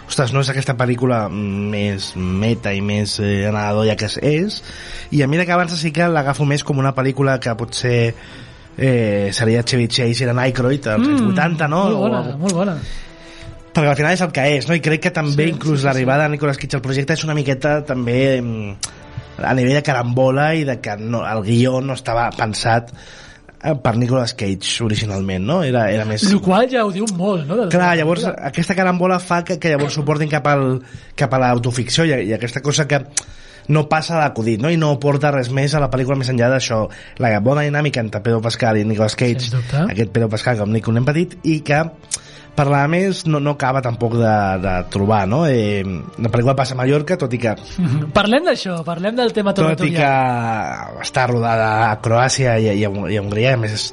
ostres, 0.09 0.33
no 0.33 0.41
és 0.41 0.49
aquesta 0.51 0.73
pel·lícula 0.77 1.27
més 1.31 2.11
meta 2.17 2.73
i 2.75 2.81
més 2.81 3.17
eh, 3.21 3.45
anadadoia 3.49 3.95
que 3.99 4.09
és, 4.25 4.61
i 5.13 5.21
a 5.23 5.27
mi 5.29 5.37
que 5.45 5.53
abans 5.55 5.75
sí 5.79 5.91
que 5.95 6.07
l'agafo 6.09 6.45
més 6.49 6.63
com 6.65 6.81
una 6.81 6.95
pel·lícula 6.97 7.37
que 7.39 7.53
potser 7.55 7.99
eh, 8.77 9.29
seria 9.33 9.63
Chevy 9.63 9.87
Chase 9.87 10.23
i 10.23 10.27
era 10.27 10.35
Aykroyd 10.41 10.87
als 10.87 11.07
anys 11.07 11.21
80, 11.29 11.67
no? 11.69 11.83
molt 11.85 12.01
bona, 12.03 12.19
O- 12.21 12.37
molt 12.41 12.57
bona. 12.63 12.75
Perquè 13.69 13.89
al 13.91 13.95
final 13.99 14.15
és 14.15 14.21
el 14.25 14.31
que 14.33 14.43
és, 14.57 14.65
no? 14.67 14.73
I 14.75 14.81
crec 14.81 15.03
que 15.05 15.11
també 15.13 15.43
Sí, 15.45 15.49
sí, 15.51 15.55
inclús 15.55 15.77
sí, 15.77 15.83
sí, 15.83 15.87
l'arribada 15.87 16.23
de 16.25 16.33
Nicolas 16.33 16.57
Cage 16.57 16.79
al 16.79 16.81
projecte 16.81 17.13
és 17.13 17.23
una 17.23 17.35
miqueta 17.37 17.77
també 17.85 18.17
mm, 18.41 18.95
a 19.45 19.53
nivell 19.55 19.77
de 19.77 19.83
carambola 19.85 20.49
i 20.57 20.65
de 20.67 20.79
que 20.81 20.97
no, 20.97 21.21
el 21.23 21.43
guió 21.45 21.77
no 21.85 21.93
estava 21.93 22.25
pensat 22.35 22.89
per 23.59 23.95
Nicolas 23.99 24.33
Cage 24.39 24.83
originalment, 24.85 25.43
no? 25.45 25.57
Era, 25.67 25.89
era 25.91 26.05
més... 26.07 26.23
el 26.31 26.39
qual 26.41 26.69
ja 26.71 26.85
ho 26.87 26.93
diu 26.95 27.05
molt 27.17 27.43
no? 27.47 27.57
Del- 27.59 27.69
Clar, 27.73 27.91
llavors 27.99 28.23
aquesta 28.31 28.75
carambola 28.77 29.17
fa 29.19 29.41
que, 29.43 29.57
que 29.59 29.73
llavors 29.73 29.97
suportin 29.99 30.31
cap, 30.31 30.47
al, 30.47 30.79
cap 31.19 31.33
a 31.35 31.41
l'autoficció 31.43 32.05
i, 32.07 32.13
i 32.29 32.33
aquesta 32.37 32.61
cosa 32.63 32.87
que 32.87 33.01
no 33.69 33.83
passa 33.91 34.15
d'acudit, 34.17 34.61
no? 34.63 34.71
I 34.73 34.79
no 34.81 34.95
porta 34.97 35.29
res 35.35 35.51
més 35.53 35.75
a 35.77 35.81
la 35.83 35.91
pel·lícula 35.93 36.15
més 36.17 36.31
enllà 36.31 36.47
d'això. 36.49 36.79
La 37.21 37.35
bona 37.43 37.61
dinàmica 37.67 38.01
entre 38.01 38.23
Pedro 38.25 38.39
Pascal 38.41 38.79
i 38.81 38.85
Nicolas 38.87 39.13
Cage, 39.19 39.51
aquest 39.91 40.09
Pedro 40.15 40.29
Pascal 40.31 40.57
com 40.57 40.71
Nico 40.73 40.95
nen 40.95 41.05
petit, 41.05 41.35
i 41.45 41.59
que 41.61 41.83
per 42.59 42.65
la 42.67 42.81
més 42.91 43.21
no, 43.31 43.39
no 43.39 43.53
acaba 43.55 43.79
tampoc 43.85 44.17
de, 44.19 44.35
de 44.59 44.75
trobar, 44.91 45.21
no? 45.31 45.45
Eh, 45.47 45.79
la 46.19 46.27
pel·lícula 46.33 46.57
passa 46.59 46.75
a 46.75 46.79
Mallorca, 46.81 47.15
tot 47.21 47.31
i 47.33 47.39
que 47.39 47.55
Mhm. 47.79 48.09
parlem 48.19 48.43
d'això, 48.49 48.81
parlem 48.83 49.15
del 49.15 49.31
tema 49.35 49.53
tot 49.55 49.79
i 49.87 49.93
que 49.95 50.09
està 51.05 51.23
rodada 51.31 51.69
a 51.89 51.93
Croàcia 52.03 52.57
i, 52.59 52.67
i, 52.81 52.83
a, 52.87 52.91
i 53.07 53.15
a 53.17 53.21
Hongria, 53.23 53.53
a 53.55 53.61
més 53.61 53.77
és 53.77 53.85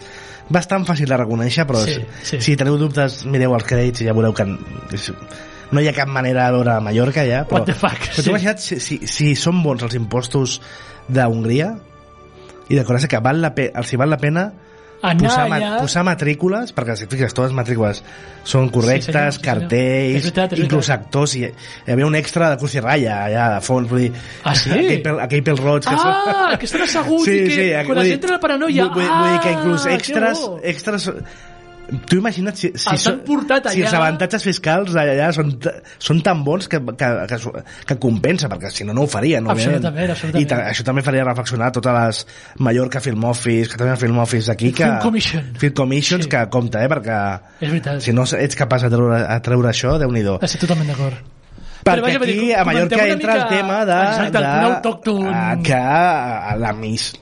bastant 0.51 0.85
fàcil 0.87 1.09
de 1.11 1.17
reconèixer, 1.23 1.65
però 1.67 1.81
Sí, 1.83 1.95
sí. 2.27 2.41
si 2.43 2.57
teniu 2.59 2.77
dubtes, 2.79 3.23
mireu 3.27 3.55
els 3.57 3.65
crèdits 3.67 4.03
i 4.03 4.09
ja 4.11 4.15
veureu 4.15 4.35
que 4.37 4.47
és, 4.95 5.09
no 5.75 5.83
hi 5.83 5.89
ha 5.91 5.95
cap 5.97 6.07
manera 6.11 6.45
de 6.51 6.59
veure 6.59 6.77
Mallorca 6.85 7.25
ja, 7.27 7.41
però, 7.49 7.63
What 7.63 7.71
the 7.71 7.75
fuck, 7.75 7.99
però 8.13 8.23
sí. 8.23 8.31
imagina't 8.31 8.63
si, 8.63 8.79
si, 8.83 9.01
si 9.11 9.33
són 9.39 9.63
bons 9.65 9.83
els 9.87 9.97
impostos 9.99 10.61
d'Hongria 11.11 11.73
i 12.71 12.75
de 12.79 12.85
Croàcia 12.87 13.11
que 13.11 13.23
val 13.23 13.43
la 13.43 13.51
pe 13.55 13.71
els 13.75 13.91
hi 13.93 13.99
val 13.99 14.11
la 14.15 14.19
pena 14.23 14.49
anar 15.03 15.21
posar, 15.23 15.49
ma 15.49 15.57
allà 15.57 15.71
posar 15.83 16.03
matrícules 16.07 16.73
perquè 16.75 16.97
si 16.97 17.07
fixes, 17.07 17.35
totes 17.37 17.51
les 17.53 17.57
matrícules 17.59 18.03
són 18.47 18.69
correctes, 18.71 19.07
Sí, 19.07 19.13
senyor, 19.13 19.33
sí, 19.33 19.39
senyor. 19.39 19.47
cartells 19.61 20.17
És 20.17 20.23
veritat, 20.27 20.53
és 20.53 20.59
inclús 20.65 20.89
veritat. 20.89 21.07
actors 21.07 21.35
i 21.37 21.43
hi 21.45 21.93
havia 21.93 22.07
un 22.07 22.15
extra 22.17 22.51
de 22.51 22.57
Cus 22.63 22.75
i 22.75 22.81
Ratlla 22.81 23.17
allà 23.27 23.47
de 23.55 23.61
fons 23.67 23.89
vull 23.91 24.01
dir, 24.07 24.13
Ah, 24.45 24.55
sí? 24.55 24.71
aquell, 24.71 25.03
pel, 25.03 25.21
aquell 25.27 25.43
pel 25.43 25.57
roig 25.59 25.83
que 25.85 25.97
Ah, 25.99 26.57
que 26.59 26.65
estan 26.65 26.83
asseguts 26.83 27.29
i 27.29 27.39
que 27.49 27.85
quan 27.87 27.99
la 27.99 28.05
gent 28.05 28.21
té 28.21 28.29
la 28.29 28.41
paranoia, 28.41 28.87
vull, 28.89 29.05
vull 29.05 29.31
dir 29.33 29.41
que 29.45 29.53
inclús 29.59 29.87
ah, 29.87 29.93
extras, 29.95 30.47
extras 30.63 31.11
tu 32.11 32.17
imagina't 32.19 32.57
si, 32.59 32.73
si, 32.75 32.89
Els 32.91 33.05
han 33.07 33.21
portat 33.27 33.69
si 33.71 33.83
els 33.85 33.93
allà. 33.93 34.01
avantatges 34.01 34.43
fiscals 34.43 34.95
allà 34.99 35.29
són, 35.33 35.53
són 36.03 36.23
tan 36.27 36.41
bons 36.43 36.67
que, 36.69 36.81
que, 36.99 37.11
que, 37.31 37.39
que 37.87 37.97
compensa 38.03 38.49
perquè 38.51 38.73
si 38.75 38.83
no 38.89 38.93
no 38.97 39.05
ho 39.05 39.11
farien. 39.11 39.47
Absolutament, 39.49 40.11
absolutament. 40.11 40.43
i 40.43 40.49
ta, 40.51 40.59
això 40.73 40.83
també 40.89 41.05
faria 41.07 41.23
reflexionar 41.29 41.71
totes 41.77 41.95
les 41.95 42.25
Mallorca 42.59 43.01
Film 43.05 43.23
Office 43.31 43.71
que 43.71 43.79
també 43.79 43.95
hi 43.95 44.01
Film 44.03 44.19
Office 44.19 44.51
aquí 44.51 44.73
que, 44.73 44.83
Film 44.85 44.99
Commission. 45.05 45.47
Film 45.63 45.75
Commissions 45.79 46.25
Sí. 46.27 46.31
que 46.35 46.43
compta 46.51 46.83
eh, 46.83 46.89
perquè 46.91 47.21
És 47.61 47.69
veritat. 47.71 48.01
si 48.03 48.13
no 48.13 48.25
ets 48.27 48.57
capaç 48.59 48.83
de 48.89 48.91
treure, 48.91 49.23
a 49.23 49.39
treure 49.43 49.71
això 49.71 49.95
déu 50.03 50.11
nhi 50.11 50.25
Estic 50.43 50.61
totalment 50.67 50.89
d'acord. 50.91 51.15
perquè 51.87 52.03
vaja, 52.03 52.19
dir, 52.19 52.35
aquí 52.35 52.53
a 52.53 52.65
Mallorca 52.65 53.07
entra 53.07 53.33
el 53.37 53.39
mica- 53.45 53.49
tema 53.49 53.85
de, 53.87 53.93
Exacte, 54.09 54.39
el 54.39 54.43
de 54.43 54.67
autòcton. 54.75 55.63
que 55.63 55.75
a 55.75 56.57
la 56.59 56.73
mis 56.73 57.13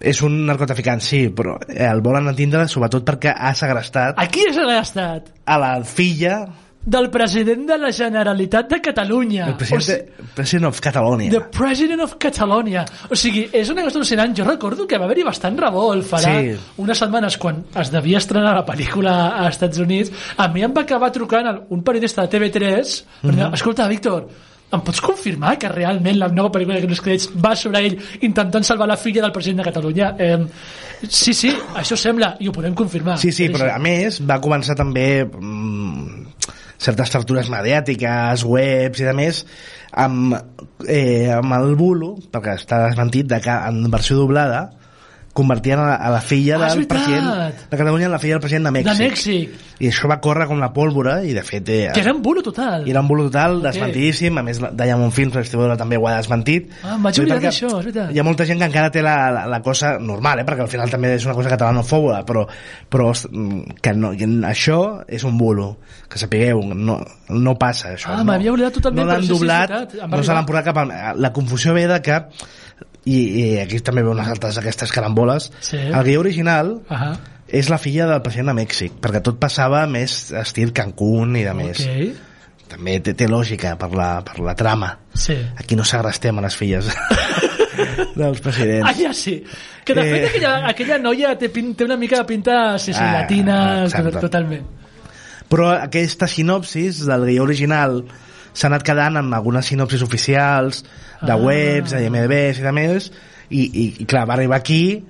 és 0.00 0.22
un 0.22 0.46
narcotraficant, 0.46 1.00
sí, 1.04 1.28
però 1.28 1.58
el 1.68 2.00
volen 2.00 2.28
entendre 2.32 2.66
sobretot 2.68 3.04
perquè 3.04 3.34
ha 3.36 3.52
segrestat 3.54 4.18
Aquí 4.20 4.46
és 4.48 4.56
l'estat 4.56 5.28
a 5.44 5.58
la 5.60 5.74
filla 5.84 6.40
del 6.80 7.10
president 7.12 7.66
de 7.68 7.76
la 7.76 7.90
Generalitat 7.92 8.70
de 8.70 8.78
Catalunya. 8.80 9.48
el 9.48 9.56
president, 9.60 10.06
president 10.34 10.64
of 10.70 10.80
Catalonia. 10.80 11.28
The 11.30 11.40
President 11.52 12.00
of 12.00 12.14
Catalonia. 12.16 12.86
O 13.10 13.14
sigui, 13.14 13.42
és 13.52 13.68
una 13.68 13.82
cosa 13.84 13.98
al·lucinant. 13.98 14.32
Jo 14.34 14.46
recordo 14.48 14.86
que 14.88 14.96
va 14.96 15.04
haver-hi 15.04 15.22
bastant 15.22 15.58
revolt 15.60 16.06
farà 16.08 16.32
Sí. 16.40 16.56
unes 16.78 16.96
setmanes 16.98 17.36
quan 17.36 17.66
es 17.76 17.90
devia 17.92 18.16
estrenar 18.16 18.54
la 18.56 18.64
pel·lícula 18.64 19.12
a 19.42 19.48
Estats 19.50 19.78
Units. 19.78 20.10
A 20.38 20.48
mi 20.48 20.62
em 20.64 20.72
va 20.72 20.80
acabar 20.88 21.12
trucant 21.12 21.66
un 21.68 21.82
periodista 21.84 22.22
de 22.26 22.28
TV3 22.38 23.04
per 23.20 23.34
dir, 23.34 23.50
escolta, 23.52 23.86
Víctor, 23.86 24.28
em 24.70 24.82
pots 24.86 25.00
confirmar 25.02 25.56
que 25.58 25.70
realment 25.70 26.18
la 26.18 26.28
nova 26.32 26.52
pel·lícula 26.54 26.80
que 26.82 26.90
nos 26.90 27.02
creix 27.02 27.26
va 27.34 27.56
sobre 27.58 27.82
ell 27.86 27.96
intentant 28.26 28.66
salvar 28.66 28.88
la 28.90 28.98
filla 29.00 29.24
del 29.24 29.34
president 29.34 29.62
de 29.62 29.68
Catalunya? 29.70 30.12
Eh, 30.18 30.38
sí, 31.08 31.34
sí, 31.34 31.52
això 31.76 31.98
sembla, 31.98 32.34
i 32.40 32.48
ho 32.48 32.54
podem 32.54 32.76
confirmar. 32.78 33.18
Sí, 33.22 33.32
sí, 33.34 33.50
però 33.52 33.72
a 33.74 33.80
més 33.82 34.20
va 34.26 34.38
començar 34.42 34.78
també 34.78 35.08
mm, 35.26 36.30
certes 36.80 37.12
fractures 37.12 37.50
mediàtiques, 37.52 38.46
webs 38.46 39.02
i 39.02 39.08
de 39.08 39.14
més 39.16 39.44
amb, 39.90 40.36
eh, 40.86 41.30
amb 41.34 41.58
el 41.58 41.74
bulo, 41.78 42.14
perquè 42.30 42.56
està 42.60 42.84
desmentit, 42.86 43.28
de 43.30 43.40
que 43.42 43.56
en 43.70 43.82
versió 43.92 44.22
doblada 44.22 44.68
convertien 45.32 45.78
a 45.78 45.84
la, 45.86 45.94
a 45.94 46.10
la 46.10 46.20
filla 46.20 46.56
Ah, 46.58 46.74
del 46.74 46.86
president 46.90 47.26
de 47.70 47.76
Catalunya 47.78 48.06
en 48.06 48.12
la 48.12 48.18
filla 48.18 48.34
del 48.34 48.40
president 48.42 48.66
de 48.66 48.72
Mèxic. 48.74 48.90
De 48.98 49.04
Mèxic, 49.04 49.66
I 49.80 49.88
això 49.88 50.08
va 50.10 50.16
córrer 50.20 50.46
com 50.50 50.58
la 50.60 50.72
pólvora 50.74 51.20
i 51.24 51.30
de 51.32 51.42
fet 51.46 51.68
eh, 51.70 51.76
que 51.94 52.00
era 52.02 52.12
un 52.12 52.20
bulo 52.20 52.42
total. 52.42 52.82
era 52.90 53.00
un 53.00 53.08
bulo 53.08 53.28
total 53.30 53.62
desmentidíssim 53.62 54.36
a 54.36 54.42
més 54.42 54.58
Diamond 54.60 55.12
Films 55.14 55.34
la 55.38 55.44
distribuïdora 55.44 55.76
també 55.80 55.96
ho 55.96 56.08
ha 56.08 56.16
desmentit 56.18 56.72
Ah, 56.82 56.96
vaig 57.00 57.20
oblidar 57.22 57.38
d'això, 57.40 57.68
és 57.78 57.86
veritat. 57.86 58.10
hi 58.12 58.18
ha 58.18 58.24
molta 58.26 58.44
gent 58.44 58.58
que 58.58 58.66
encara 58.68 58.90
té 58.90 59.02
la, 59.06 59.14
la, 59.30 59.46
la 59.46 59.60
cosa 59.62 59.94
normal 59.98 60.42
eh? 60.42 60.44
perquè 60.44 60.66
al 60.66 60.72
final 60.72 60.90
també 60.90 61.14
és 61.14 61.24
una 61.24 61.34
cosa 61.38 61.48
catalanofòbola 61.54 62.24
però, 62.26 62.44
però 62.90 63.08
mm, 63.14 63.78
que, 63.80 63.94
no, 63.94 64.10
que 64.18 64.26
això 64.50 64.80
és 65.08 65.24
un 65.24 65.38
bulo 65.38 65.76
que 66.10 66.18
sapigueu, 66.18 66.60
no, 66.74 66.98
no 67.30 67.54
passa 67.56 67.94
això 67.94 68.10
Ah, 68.12 68.18
no, 68.18 68.24
m'havia 68.32 68.52
oblidat 68.52 68.74
totalment, 68.80 69.06
no 69.06 69.12
l'han 69.14 69.28
doblat 69.30 69.94
no 70.10 70.22
se 70.26 70.34
l'han 70.34 70.44
portat 70.44 70.64
cap 70.72 70.82
a... 70.82 71.14
la 71.14 71.32
confusió 71.32 71.72
ve 71.72 71.86
de 71.86 72.02
que 72.02 72.18
i, 73.10 73.18
i 73.42 73.44
aquí 73.62 73.80
també 73.84 74.04
veu 74.06 74.12
unes 74.14 74.28
altres 74.30 74.54
d'aquestes 74.58 74.92
caramboles 74.94 75.50
Sí. 75.60 75.78
el 75.82 76.02
guió 76.06 76.20
original 76.22 76.76
Ahà. 76.88 77.12
és 77.48 77.68
la 77.72 77.78
filla 77.82 78.06
del 78.06 78.22
president 78.22 78.52
de 78.52 78.58
Mèxic 78.62 78.98
perquè 79.02 79.22
tot 79.26 79.38
passava 79.42 79.84
més 79.90 80.30
estil 80.38 80.72
Cancún 80.76 81.34
i 81.40 81.42
de 81.46 81.54
més 81.58 81.80
Ok. 81.82 82.26
també 82.70 83.00
té, 83.02 83.14
té 83.18 83.26
lògica 83.26 83.72
per 83.80 83.90
la, 83.98 84.10
per 84.24 84.38
la 84.46 84.54
trama 84.54 84.92
Sí. 85.14 85.34
aquí 85.58 85.74
no 85.76 85.84
segrestem 85.84 86.38
a 86.38 86.44
les 86.46 86.54
filles 86.56 86.86
dels 88.14 88.40
presidents 88.44 88.88
Allà 88.90 89.12
sí. 89.14 89.42
Que 89.84 89.94
de 89.94 90.02
Eh. 90.04 90.10
fet 90.12 90.28
aquella, 90.28 90.52
aquella 90.68 90.98
noia 91.02 91.32
té, 91.38 91.48
pin, 91.48 91.72
té 91.74 91.84
una 91.88 91.96
mica 91.96 92.18
de 92.20 92.24
pinta 92.28 92.78
sí, 92.78 92.92
sí, 92.92 93.00
Ah, 93.02 93.22
latina, 93.22 93.84
exacte. 93.84 94.12
to- 94.12 94.20
totalment. 94.20 94.66
però 95.50 95.72
aquesta 95.82 96.28
sinopsis 96.28 97.04
del 97.06 97.24
guió 97.26 97.42
original 97.42 98.04
s'ha 98.52 98.66
anat 98.68 98.82
quedant 98.82 99.16
en 99.16 99.32
algunes 99.34 99.66
sinopsis 99.66 100.02
oficials 100.02 100.84
de 101.22 101.32
Ah. 101.32 101.36
webs, 101.36 101.90
de 101.92 102.04
IMDb's 102.04 102.58
i 102.58 102.62
de 102.62 102.72
més 102.72 103.12
i, 103.50 103.60
i, 103.62 103.86
i 104.00 104.04
clar, 104.06 104.26
va 104.26 104.34
arribar 104.34 104.56
aquí 104.58 105.02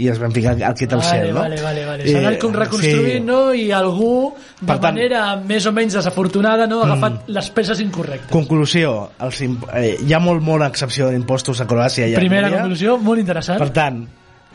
i 0.00 0.06
es 0.08 0.18
van 0.20 0.32
ficar 0.32 0.54
al 0.62 0.74
quit 0.78 0.92
al 0.94 1.00
Vale, 1.00 1.10
cel 1.10 1.34
no? 1.34 1.40
vale, 1.40 1.56
vale, 1.60 1.84
vale. 1.84 2.06
S'ha 2.08 2.18
anat 2.22 2.38
com 2.40 2.54
Eh, 2.54 2.56
reconstruint, 2.56 3.18
sí. 3.18 3.20
no? 3.26 3.52
I 3.52 3.70
algú, 3.72 4.32
de 4.60 4.66
Per 4.66 4.76
tant- 4.80 4.94
manera 4.94 5.36
més 5.36 5.66
o 5.66 5.72
menys 5.72 5.92
desafortunada, 5.98 6.66
no? 6.66 6.80
ha 6.82 6.86
agafat 6.92 7.28
les 7.28 7.50
peces 7.50 7.80
incorrectes. 7.80 8.30
conclusió 8.30 9.10
els, 9.20 9.40
imp- 9.42 9.66
eh, 9.74 9.98
hi 10.00 10.12
ha 10.14 10.18
molt 10.20 10.40
molt 10.42 10.62
excepció 10.64 11.10
d'impostos 11.10 11.60
a 11.60 11.66
Croàcia 11.66 12.06
i 12.08 12.14
a 12.14 12.18
Primera 12.18 12.46
Hongria. 12.46 12.60
conclusió, 12.62 12.96
molt 12.98 13.18
interessant. 13.20 13.58
per 13.58 13.70
tant, 13.70 14.06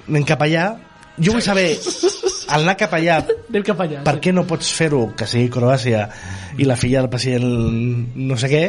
anem 0.08 0.24
cap 0.24 0.41
allà 0.41 0.77
jo 1.18 1.32
vull 1.34 1.42
saber 1.46 1.68
al 2.50 2.62
anar 2.66 2.76
cap 2.78 2.94
allà 2.98 3.20
Anem 3.24 3.64
cap 3.64 3.80
allà. 3.86 4.02
per 4.04 4.16
sí. 4.18 4.22
què 4.26 4.34
no 4.34 4.44
pots 4.48 4.72
fer-ho 4.76 5.14
que 5.18 5.26
sigui 5.28 5.50
Croàcia 5.54 6.08
i 6.58 6.66
la 6.68 6.76
filla 6.76 7.02
del 7.02 7.10
president 7.10 7.46
no 8.16 8.38
sé 8.38 8.50
què 8.52 8.64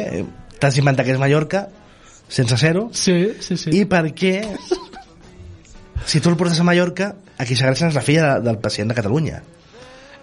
t'has 0.59 0.73
d'inventar 0.77 1.05
que 1.05 1.11
és 1.13 1.19
Mallorca 1.21 1.67
sense 2.27 2.57
ser-ho 2.57 2.89
Sí, 2.93 3.33
sí, 3.39 3.57
sí. 3.57 3.69
i 3.77 3.85
per 3.85 4.05
què 4.15 4.41
si 6.05 6.19
tu 6.21 6.29
el 6.29 6.37
portes 6.39 6.59
a 6.59 6.63
Mallorca 6.67 7.13
a 7.37 7.45
qui 7.45 7.55
s'agressen 7.55 7.89
és 7.91 7.95
la 7.97 8.01
filla 8.05 8.33
de- 8.37 8.45
del 8.47 8.57
president 8.63 8.89
de 8.93 8.95
Catalunya 9.01 9.41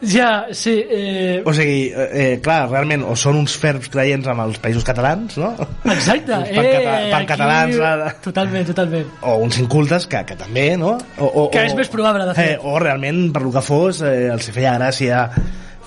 Ja, 0.01 0.47
sí. 0.53 0.75
Eh, 0.91 1.43
O 1.47 1.53
sigui, 1.55 1.87
eh, 1.95 2.09
eh, 2.13 2.41
clar, 2.45 2.69
realment, 2.71 3.05
o 3.09 3.15
són 3.17 3.39
uns 3.41 3.55
ferms 3.57 3.89
creients 3.89 4.27
amb 4.29 4.43
els 4.45 4.59
països 4.61 4.85
catalans, 4.85 5.39
no? 5.41 5.53
exacte. 5.85 6.35
uns 6.35 6.51
pancata 6.53 7.49
eh, 7.49 7.65
aquí- 7.65 7.81
ara. 7.81 8.13
Totalment, 8.25 8.67
totalment. 8.67 9.07
o 9.23 9.37
uns 9.47 9.59
incultes, 9.63 10.07
que, 10.07 10.25
que 10.29 10.37
també, 10.37 10.77
no? 10.77 10.99
O, 11.19 11.25
o, 11.27 11.51
Que 11.51 11.63
o, 11.63 11.69
és 11.71 11.75
més 11.79 11.89
probable, 11.89 12.27
de 12.29 12.35
fet. 12.37 12.55
Eh, 12.57 12.59
o 12.63 12.79
realment, 12.83 13.31
per 13.33 13.43
lo 13.47 13.53
que 13.55 13.63
fos, 13.65 14.03
eh, 14.03 14.29
els 14.35 14.51
feia 14.53 14.77
gràcia 14.79 15.29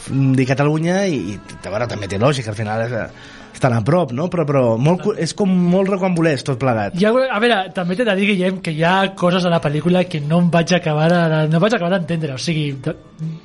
mm, 0.10 0.34
dir 0.40 0.48
Catalunya 0.50 1.04
i, 1.06 1.20
i 1.36 1.40
a 1.64 1.70
veure, 1.70 1.88
també 1.88 2.08
té 2.10 2.18
lògica, 2.18 2.56
al 2.56 2.58
final 2.58 2.86
és, 2.88 2.96
eh, 2.98 3.36
estan 3.58 3.76
a 3.76 3.84
prop, 3.86 4.14
no? 4.16 4.28
Però, 4.34 4.46
però 4.48 4.64
molt, 4.82 5.08
és 5.22 5.34
com 5.38 5.52
molt 5.52 5.92
recambolès 5.92 6.46
tot 6.48 6.60
plegat. 6.62 6.98
Ha, 6.98 7.14
a 7.34 7.40
veure, 7.44 7.62
també 7.76 7.98
t'he 7.98 8.06
de 8.08 8.18
dir, 8.20 8.30
Guillem, 8.32 8.62
que 8.64 8.74
hi 8.76 8.84
ha 8.86 8.98
coses 9.18 9.46
a 9.46 9.54
la 9.54 9.62
pel·lícula 9.64 10.06
que 10.10 10.22
no 10.24 10.42
em 10.44 10.52
vaig 10.54 10.78
acabar 10.78 11.10
de, 11.14 11.42
no 11.52 11.64
vaig 11.64 11.78
acabar 11.78 11.98
d'entendre. 11.98 12.38
O 12.38 12.42
sigui, 12.42 12.70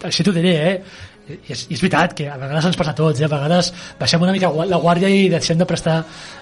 així 0.09 0.27
t'ho 0.27 0.37
diré, 0.37 0.55
eh? 0.69 0.77
I 1.23 1.37
és, 1.55 1.67
és 1.71 1.79
veritat 1.79 2.17
que 2.19 2.27
a 2.29 2.37
vegades 2.37 2.67
ens 2.69 2.79
passa 2.79 2.93
a 2.93 2.99
tots, 2.99 3.21
eh? 3.21 3.29
a 3.29 3.31
vegades 3.31 3.71
baixem 3.99 4.25
una 4.25 4.35
mica 4.35 4.51
la 4.67 4.81
guàrdia 4.83 5.09
i 5.09 5.29
deixem 5.31 5.61
de 5.61 5.69
prestar, 5.71 6.01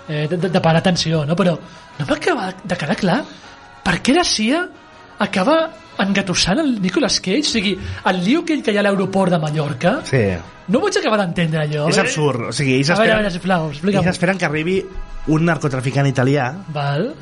eh, 0.08 0.24
de, 0.30 0.38
de 0.48 0.62
parar 0.62 0.80
atenció, 0.80 1.20
no? 1.28 1.36
però 1.36 1.52
no 1.98 2.06
m'acaba 2.08 2.48
de 2.64 2.78
quedar 2.80 2.96
clar 2.98 3.18
per 3.84 3.98
què 4.00 4.16
la 4.16 4.24
CIA 4.24 4.62
acaba 5.20 5.58
engatussant 6.02 6.58
el 6.62 6.80
Nicolas 6.82 7.20
Cage, 7.20 7.40
o 7.40 7.50
sigui, 7.52 7.76
el 8.06 8.24
lío 8.24 8.40
aquell 8.44 8.62
que 8.62 8.72
hi 8.72 8.76
ha 8.76 8.80
a 8.80 8.86
l'aeroport 8.88 9.32
de 9.32 9.38
Mallorca, 9.38 10.00
Sí. 10.04 10.22
no 10.68 10.78
ho 10.78 10.82
vaig 10.82 10.96
acabar 10.98 11.18
d'entendre 11.20 11.60
allò. 11.64 11.88
És 11.88 11.98
eh? 11.98 12.00
absurd. 12.00 12.48
O 12.48 12.52
sigui, 12.52 12.74
ells 12.78 12.90
A 12.90 12.94
veure, 12.94 13.02
a 13.02 13.04
esperen, 13.04 13.22
veure, 13.24 13.30
sisplau, 13.74 13.98
ells 14.00 14.12
esperen 14.14 14.38
que 14.38 14.44
arribi 14.46 14.78
un 15.28 15.44
narcotraficant 15.44 16.06
italià 16.08 16.52
Val. 16.72 17.14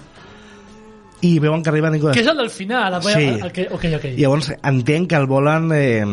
i 1.21 1.39
veuen 1.41 1.63
que 1.65 1.71
arriba 1.71 1.91
Nicolas 1.91 2.15
Que 2.15 2.23
és 2.23 2.29
el 2.31 2.37
del 2.37 2.51
final. 2.51 2.95
El, 2.95 3.03
Sí. 3.03 3.25
el, 3.25 3.43
el, 3.45 3.53
que, 3.53 3.69
ok, 3.71 3.85
ok. 3.97 4.05
I 4.17 4.23
llavors 4.23 4.53
entenc 4.63 5.09
que 5.11 5.17
el 5.17 5.27
volen 5.27 5.71
eh, 5.73 6.05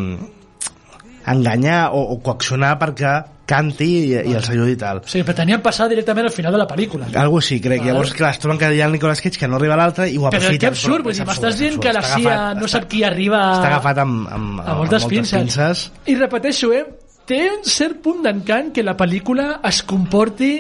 enganyar 1.28 1.90
o, 1.94 2.02
o 2.14 2.20
coaccionar 2.24 2.78
perquè 2.80 3.14
canti 3.46 3.86
i, 3.86 4.14
i 4.16 4.34
els 4.34 4.50
ajudi 4.50 4.74
i 4.74 4.78
tal. 4.82 4.98
O 5.06 5.08
sigui, 5.08 5.24
pretenien 5.28 5.62
passar 5.62 5.88
directament 5.90 6.26
al 6.28 6.34
final 6.34 6.52
de 6.52 6.58
la 6.58 6.68
pel·lícula. 6.68 7.08
Algo 7.22 7.38
així, 7.38 7.60
crec. 7.62 7.80
Vale. 7.84 7.92
Llavors, 7.92 8.14
clar, 8.18 8.32
es 8.34 8.40
troben 8.40 8.58
que 8.58 8.72
hi 8.74 8.82
ha 8.82 8.88
el 8.88 8.92
Nicolas 8.98 9.22
Cage 9.22 9.38
que 9.40 9.48
no 9.48 9.58
arriba 9.60 9.76
a 9.76 9.78
l'altre 9.78 10.10
i 10.10 10.18
ho 10.18 10.22
Però 10.24 10.28
aprofiten. 10.34 10.60
que 10.60 10.68
absurd, 10.68 11.04
vull 11.04 11.12
és 11.14 11.20
dir, 11.20 11.28
m'estàs 11.28 11.58
dient 11.60 11.80
que 11.80 11.94
la 11.94 12.02
CIA 12.02 12.18
agafat- 12.36 12.60
no 12.62 12.68
sap 12.68 12.88
qui 12.90 13.04
arriba 13.04 13.42
Està 13.60 13.68
agafat 13.74 13.98
amb, 14.00 14.28
amb, 14.34 14.60
a 14.66 14.76
moltes 14.82 15.06
pinces. 15.06 15.40
pinces. 15.42 15.92
I 16.08 16.16
repeteixo, 16.16 16.74
eh, 16.74 16.86
té 17.26 17.50
un 17.52 17.64
cert 17.64 18.02
punt 18.02 18.24
d'encant 18.24 18.72
que 18.74 18.84
la 18.84 18.98
pel·lícula 18.98 19.60
es 19.64 19.84
comporti 19.84 20.52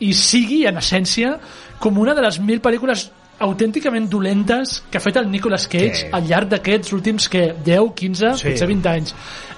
i 0.00 0.12
sigui, 0.12 0.64
en 0.66 0.76
essència, 0.78 1.36
com 1.78 1.98
una 1.98 2.14
de 2.14 2.22
les 2.22 2.40
mil 2.40 2.60
pel·lícules 2.60 3.10
autènticament 3.42 4.08
dolentes 4.08 4.82
que 4.90 4.98
ha 4.98 5.00
fet 5.00 5.16
el 5.16 5.30
Nicolas 5.30 5.66
Cage 5.68 5.94
Sí. 5.94 6.06
al 6.12 6.26
llarg 6.28 6.48
d'aquests 6.48 6.92
últims 6.92 7.28
que 7.28 7.54
10, 7.64 7.92
15, 7.94 8.34
Sí. 8.36 8.48
potser 8.50 8.66
20 8.68 8.86
anys. 8.90 9.14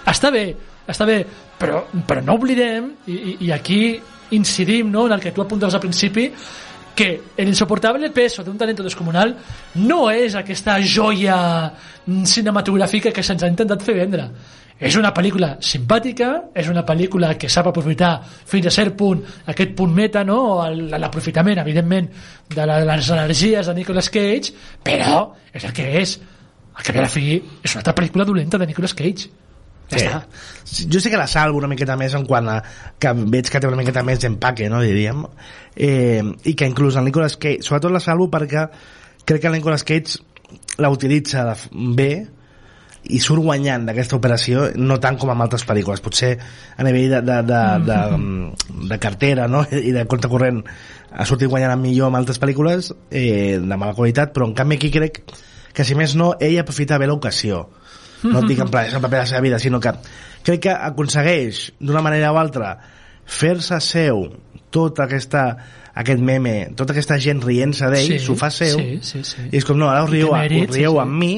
Està 0.07 0.31
bé, 0.33 0.57
està 0.87 1.07
bé, 1.09 1.23
però, 1.59 1.85
però 2.07 2.23
no 2.25 2.37
oblidem, 2.39 2.93
i, 3.07 3.37
i, 3.41 3.51
aquí 3.53 3.99
incidim 4.37 4.91
no, 4.93 5.07
en 5.07 5.17
el 5.17 5.23
que 5.23 5.33
tu 5.33 5.43
apuntaves 5.43 5.75
al 5.75 5.83
principi, 5.83 6.31
que 6.95 7.23
el 7.37 7.49
insoportable 7.49 8.11
peso 8.11 8.45
d'un 8.45 8.57
talento 8.57 8.85
descomunal 8.87 9.35
no 9.83 10.11
és 10.15 10.37
aquesta 10.39 10.77
joia 10.81 11.37
cinematogràfica 12.07 13.11
que 13.11 13.25
se'ns 13.27 13.43
ha 13.43 13.51
intentat 13.51 13.83
fer 13.83 13.97
vendre. 13.99 14.29
És 14.75 14.97
una 14.99 15.13
pel·lícula 15.15 15.53
simpàtica, 15.63 16.31
és 16.55 16.69
una 16.71 16.83
pel·lícula 16.87 17.35
que 17.39 17.49
sap 17.51 17.69
aprofitar 17.71 18.17
fins 18.27 18.67
a 18.67 18.73
cert 18.75 18.97
punt 18.99 19.23
aquest 19.51 19.75
punt 19.79 19.95
meta, 19.95 20.25
no? 20.27 20.67
l'aprofitament, 20.67 21.61
evidentment, 21.63 22.11
de, 22.51 22.67
la, 22.67 22.81
de 22.83 22.89
les 22.91 23.11
energies 23.15 23.71
de 23.71 23.75
Nicolas 23.75 24.11
Cage, 24.11 24.55
però 24.83 25.29
és 25.53 25.65
el 25.65 25.75
que 25.75 25.89
és. 26.03 26.19
Al 26.75 26.83
cap 26.83 26.97
i 26.97 26.99
a 26.99 27.05
la 27.05 27.11
fi, 27.11 27.39
és 27.39 27.71
una 27.77 27.85
altra 27.85 27.95
pel·lícula 27.95 28.27
dolenta 28.27 28.59
de 28.59 28.67
Nicolas 28.67 28.97
Cage. 28.99 29.31
Ja 30.01 30.21
està. 30.21 30.85
Jo 30.91 31.01
sé 31.01 31.13
que 31.13 31.21
la 31.21 31.29
salvo 31.31 31.61
una 31.61 31.71
miqueta 31.71 31.97
més 32.01 32.15
en 32.19 32.27
quant 32.27 32.49
a 32.51 32.59
que 32.99 33.13
veig 33.15 33.51
que 33.51 33.61
té 33.63 33.71
una 33.71 33.79
miqueta 33.81 34.05
més 34.07 34.23
d'empaque, 34.23 34.69
no, 34.73 34.83
diríem. 34.83 35.25
Eh, 35.77 36.23
I 36.23 36.55
que 36.59 36.69
inclús 36.71 36.99
el 36.99 37.07
Nicolas 37.09 37.37
Cage, 37.37 37.63
sobretot 37.67 37.95
la 37.95 38.03
salvo 38.03 38.31
perquè 38.33 38.69
crec 39.25 39.43
que 39.43 39.51
el 39.51 39.59
Nicolas 39.59 39.85
Cage 39.85 40.23
la 40.79 40.91
utilitza 40.91 41.45
de 41.45 41.55
bé 41.97 42.11
i 43.13 43.21
surt 43.21 43.43
guanyant 43.45 43.85
d'aquesta 43.85 44.17
operació 44.17 44.69
no 44.81 44.97
tant 45.03 45.19
com 45.21 45.31
amb 45.33 45.45
altres 45.45 45.67
pel·lícules 45.69 46.01
potser 46.05 46.33
a 46.41 46.87
nivell 46.87 47.11
de, 47.13 47.21
de, 47.27 47.39
de, 47.51 47.61
de, 47.85 47.99
de 48.93 48.99
cartera 49.01 49.49
no? 49.51 49.65
i 49.89 49.93
de 49.93 50.07
compte 50.11 50.31
corrent 50.33 50.63
ha 51.13 51.27
sortit 51.29 51.51
guanyant 51.53 51.77
millor 51.81 52.09
amb 52.09 52.23
altres 52.23 52.41
pel·lícules 52.41 52.93
eh, 53.11 53.61
de 53.61 53.77
mala 53.77 53.97
qualitat 53.97 54.33
però 54.35 54.49
en 54.49 54.57
canvi 54.57 54.81
aquí 54.81 54.93
crec 54.95 55.21
que 55.75 55.85
si 55.85 55.97
més 55.99 56.15
no 56.17 56.33
ell 56.41 56.57
aprofita 56.63 56.99
bé 57.03 57.11
l'ocasió 57.11 57.67
no 58.25 58.41
et 58.41 58.51
dic 58.51 58.65
en 58.65 58.73
plan 58.73 58.89
és 58.89 58.97
el 58.97 59.05
paper 59.05 59.19
de 59.19 59.23
la 59.23 59.31
seva 59.31 59.45
vida 59.45 59.61
sinó 59.63 59.81
que 59.81 59.95
crec 60.45 60.67
que 60.67 60.75
aconsegueix 60.75 61.71
d'una 61.81 62.03
manera 62.05 62.33
o 62.33 62.41
altra 62.41 62.75
fer-se 63.25 63.81
seu 63.85 64.27
tota 64.75 65.07
aquesta 65.07 65.47
aquest 65.95 66.19
meme, 66.19 66.73
tota 66.75 66.91
aquesta 66.91 67.17
gent 67.23 67.39
rient-se 67.45 67.87
d'ell, 67.87 68.17
Sí, 68.17 68.19
s'ho 68.19 68.35
fa 68.35 68.49
seu 68.51 68.81
sí, 68.81 68.99
sí, 69.07 69.21
sí. 69.23 69.45
i 69.47 69.61
és 69.61 69.67
com, 69.67 69.79
no, 69.79 69.87
ara 69.93 70.03
us 70.03 70.11
rieu, 70.11 70.33
mèrit, 70.35 70.67
us 70.67 70.75
rieu 70.75 70.91
sí, 70.91 70.97
sí. 70.97 71.03
amb 71.05 71.21
mi 71.23 71.31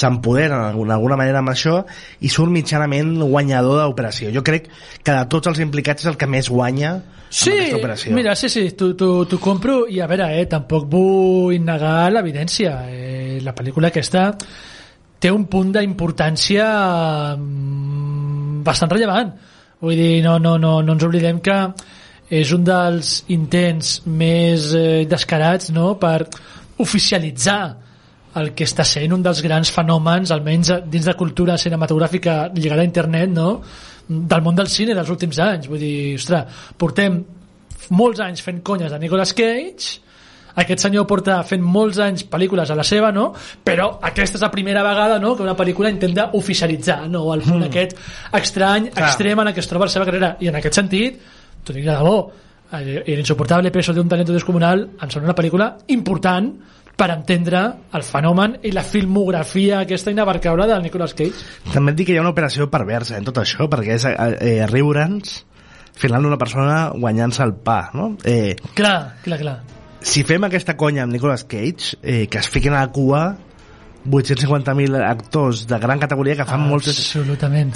s'empodera 0.00 0.62
d'alguna 0.72 1.18
manera 1.20 1.42
amb 1.42 1.52
això 1.52 1.82
i 2.24 2.32
surt 2.32 2.52
mitjanament 2.54 3.18
guanyador 3.20 3.82
d'operació 3.82 4.32
jo 4.32 4.42
crec 4.46 4.70
que 5.04 5.12
de 5.12 5.28
tots 5.28 5.52
els 5.52 5.60
implicats 5.60 6.06
és 6.06 6.12
el 6.14 6.16
que 6.20 6.30
més 6.30 6.48
guanya 6.48 6.96
Sí, 7.28 7.50
amb 7.50 7.58
aquesta 7.58 7.76
operació 7.82 8.14
mira, 8.16 8.34
sí, 8.40 8.48
sí, 8.48 8.62
t'ho 8.72 9.40
compro 9.44 9.82
i 9.92 10.00
a 10.00 10.06
veure, 10.08 10.30
eh, 10.32 10.46
tampoc 10.48 10.86
vull 10.88 11.58
negar 11.60 12.08
l'evidència. 12.08 12.72
Eh, 12.88 13.42
la 13.44 13.52
pel·lícula 13.52 13.90
aquesta 13.92 14.30
té 15.18 15.30
un 15.34 15.46
punt 15.50 15.72
d'importància 15.74 16.66
mm, 17.36 18.62
bastant 18.66 18.92
rellevant. 18.92 19.32
Vull 19.82 19.98
dir, 19.98 20.22
no, 20.24 20.38
no, 20.42 20.56
no, 20.58 20.78
no 20.82 20.94
ens 20.96 21.06
oblidem 21.06 21.40
que 21.44 21.58
és 22.38 22.50
un 22.52 22.64
dels 22.66 23.12
intents 23.32 23.98
més 24.06 24.72
eh, 24.76 25.04
descarats 25.08 25.70
no? 25.72 25.94
per 26.00 26.26
oficialitzar 26.82 27.60
el 28.38 28.52
que 28.54 28.66
està 28.68 28.84
sent 28.86 29.14
un 29.14 29.22
dels 29.24 29.40
grans 29.42 29.70
fenòmens, 29.74 30.30
almenys 30.34 30.72
dins 30.90 31.06
de 31.08 31.14
cultura 31.18 31.56
cinematogràfica 31.58 32.50
lligada 32.54 32.84
a 32.84 32.88
internet, 32.88 33.32
no? 33.32 33.62
del 34.08 34.44
món 34.44 34.56
del 34.56 34.68
cine 34.72 34.94
dels 34.96 35.10
últims 35.10 35.40
anys. 35.42 35.70
Vull 35.70 35.82
dir, 35.82 35.96
ostres, 36.18 36.60
portem 36.78 37.22
molts 37.96 38.20
anys 38.24 38.44
fent 38.44 38.60
conyes 38.66 38.92
de 38.92 39.00
Nicolas 39.00 39.32
Cage, 39.36 39.98
aquest 40.62 40.82
senyor 40.84 41.06
porta 41.10 41.38
fent 41.46 41.62
molts 41.62 42.00
anys 42.02 42.24
pel·lícules 42.30 42.70
a 42.70 42.76
la 42.78 42.84
seva, 42.86 43.12
no? 43.14 43.30
Però 43.64 43.90
aquesta 44.10 44.38
és 44.38 44.44
la 44.44 44.50
primera 44.52 44.82
vegada, 44.86 45.18
no?, 45.22 45.34
que 45.36 45.44
una 45.46 45.56
pel·lícula 45.58 45.90
intenta 45.94 46.30
oficialitzar, 46.38 47.04
no?, 47.08 47.24
el 47.34 47.44
punt 47.46 47.64
aquest 47.68 47.96
estrany, 48.40 48.90
Clar. 48.90 49.08
extrem 49.08 49.44
en 49.44 49.52
el 49.52 49.54
que 49.54 49.64
es 49.64 49.70
troba 49.70 49.86
la 49.88 49.94
seva 49.94 50.06
carrera. 50.08 50.34
I 50.40 50.50
en 50.52 50.58
aquest 50.60 50.80
sentit, 50.80 51.20
t'ho 51.64 51.76
dic 51.76 51.86
de 51.86 51.94
debò, 51.94 52.16
eh, 52.72 53.02
el 53.06 53.18
insoportable 53.18 53.70
peso 53.70 53.94
de 53.94 54.00
un 54.00 54.08
talento 54.08 54.32
descomunal 54.32 54.84
em 55.00 55.10
sembla 55.10 55.30
una 55.30 55.38
pel·lícula 55.38 55.70
important 55.94 56.50
per 56.98 57.12
entendre 57.14 57.60
el 57.94 58.02
fenomen 58.02 58.56
i 58.66 58.72
la 58.74 58.82
filmografia 58.82 59.84
aquesta 59.84 60.10
inabarcable 60.10 60.66
de 60.66 60.80
Nicolas 60.82 61.14
Cage. 61.14 61.46
també 61.72 61.92
et 61.94 62.00
dic 62.00 62.08
que 62.08 62.16
hi 62.16 62.18
ha 62.18 62.24
una 62.24 62.34
operació 62.34 62.66
perversa 62.72 63.16
en 63.16 63.28
tot 63.28 63.38
això 63.38 63.68
perquè 63.70 63.94
és 63.94 64.04
eh, 64.10 64.16
eh, 64.40 64.66
riure'ns 64.66 65.44
final 65.98 66.26
una 66.26 66.38
persona 66.38 66.88
guanyant-se 66.94 67.42
el 67.46 67.54
pa 67.54 67.90
no? 67.94 68.16
eh, 68.24 68.56
Clar, 68.74 69.14
clar, 69.22 69.38
clar. 69.38 69.56
Si 70.00 70.22
fem 70.26 70.44
aquesta 70.46 70.76
conya 70.78 71.04
amb 71.04 71.12
Nicolas 71.12 71.44
Cage 71.48 71.98
eh, 72.02 72.26
que 72.30 72.38
es 72.38 72.48
fiquin 72.48 72.76
a 72.76 72.84
la 72.84 72.92
cua 72.94 73.22
850.000 74.06 75.02
actors 75.04 75.66
de 75.66 75.78
gran 75.78 75.98
categoria 75.98 76.36
que 76.36 76.44
fan 76.46 76.60
moltes 76.68 76.96
Absolutament. 76.98 77.74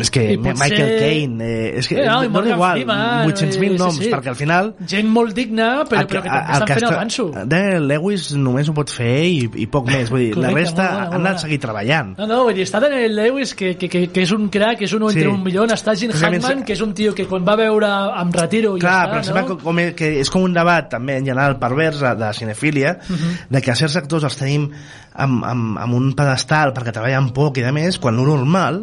és 0.00 0.10
que 0.10 0.32
I 0.32 0.36
potser- 0.38 0.58
Michael 0.58 0.98
Caine 0.98 1.44
eh, 1.44 1.78
és 1.78 1.88
que 1.88 2.00
Eh, 2.02 2.06
no, 2.06 2.22
no, 2.24 2.30
Morgan 2.30 2.54
igual 2.54 2.72
Freeman, 2.72 3.28
800.000 3.30 3.62
eh, 3.64 3.68
sí, 3.72 3.78
noms 3.78 3.96
sí. 3.98 4.10
perquè 4.10 4.28
al 4.28 4.36
final 4.36 4.74
Gent 4.86 5.08
molt 5.08 5.34
digna, 5.36 5.84
però, 5.88 6.02
però 6.08 6.22
que 6.22 6.28
també 6.28 6.52
estan 6.52 6.66
fent 6.68 6.86
avanço. 6.90 7.26
Daniel 7.46 7.86
Lewis 7.88 8.32
només 8.36 8.68
ho 8.68 8.74
pot 8.74 8.90
fer 8.90 9.24
i, 9.28 9.48
i 9.62 9.66
poc 9.66 9.86
més 9.86 10.10
vull 10.10 10.20
dir, 10.26 10.36
la 10.36 10.48
Correcte, 10.50 10.70
resta 10.70 10.82
molt 10.82 10.92
bona, 10.92 11.04
molt 11.04 11.14
han 11.14 11.22
de 11.22 11.28
bona. 11.28 11.38
seguir 11.44 11.58
treballant 11.60 12.14
No, 12.18 12.26
no, 12.26 12.42
vull 12.44 12.54
dir, 12.54 12.66
està 12.66 12.80
Daniel 12.80 13.14
Lewis, 13.16 13.54
que, 13.54 13.76
que, 13.76 13.88
que, 13.88 14.06
que 14.12 14.22
és 14.26 14.32
un 14.32 14.48
crack, 14.48 14.78
que 14.78 14.84
és 14.84 14.92
un 14.92 15.02
entre 15.08 15.22
Sí. 15.22 15.26
un 15.28 15.42
milió, 15.44 15.64
està 15.66 15.94
Gene 15.96 16.14
Hackman, 16.14 16.64
que 16.64 16.72
és 16.72 16.80
un 16.80 16.92
tio 16.94 17.14
que 17.14 17.26
quan 17.26 17.44
va 17.46 17.56
veure 17.56 17.86
em 18.20 18.32
retiro 18.32 18.74
Clar, 18.78 19.06
ja 19.06 19.12
però 19.12 19.20
està, 19.20 19.24
sembla 19.30 19.42
no? 19.42 19.48
com, 19.58 19.58
com 19.76 19.94
que 19.96 20.10
és 20.20 20.30
com 20.30 20.42
un 20.42 20.52
debat 20.52 20.88
també 20.90 21.16
en 21.18 21.24
general 21.26 21.58
pervers 21.58 22.00
de, 22.00 22.14
de 22.16 22.32
cinefília 22.34 22.98
Mhm. 23.08 23.48
de 23.50 23.60
que 23.62 23.74
certs 23.74 23.96
actors 23.96 24.24
els 24.24 24.36
tenim 24.36 24.70
amb, 25.14 25.44
amb, 25.44 25.78
amb 25.78 25.94
un 25.94 26.12
pedestal 26.18 26.72
perquè 26.74 26.92
treballen 26.92 27.30
poc 27.36 27.58
i 27.58 27.62
de 27.66 27.72
més, 27.72 27.98
quan 27.98 28.18
el 28.18 28.24
normal 28.26 28.82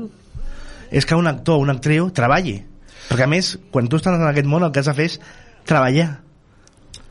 és 0.91 1.05
que 1.05 1.15
un 1.15 1.27
actor 1.27 1.57
o 1.59 1.63
una 1.65 1.73
actriu 1.77 2.09
treballi. 2.11 2.57
Perquè 3.09 3.23
a 3.25 3.29
més, 3.29 3.55
quan 3.71 3.87
tu 3.89 3.97
estàs 3.97 4.15
en 4.19 4.27
aquest 4.29 4.47
món 4.49 4.63
el 4.63 4.71
que 4.71 4.79
has 4.83 4.89
de 4.89 4.93
fer 4.93 5.05
és 5.09 5.19
treballar. 5.65 6.19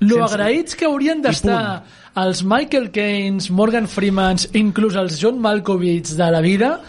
Lo 0.01 0.17
sense- 0.21 0.35
agraïts 0.35 0.77
que 0.79 0.87
haurien 0.87 1.23
d'estar 1.23 1.85
els 2.19 2.43
Michael 2.45 2.91
Caines, 2.95 3.51
Morgan 3.51 3.87
Freemans, 3.89 4.49
inclús 4.55 4.95
els 4.99 5.19
John 5.21 5.39
Malkovich 5.41 6.15
de 6.19 6.31
la 6.31 6.41
vida, 6.41 6.81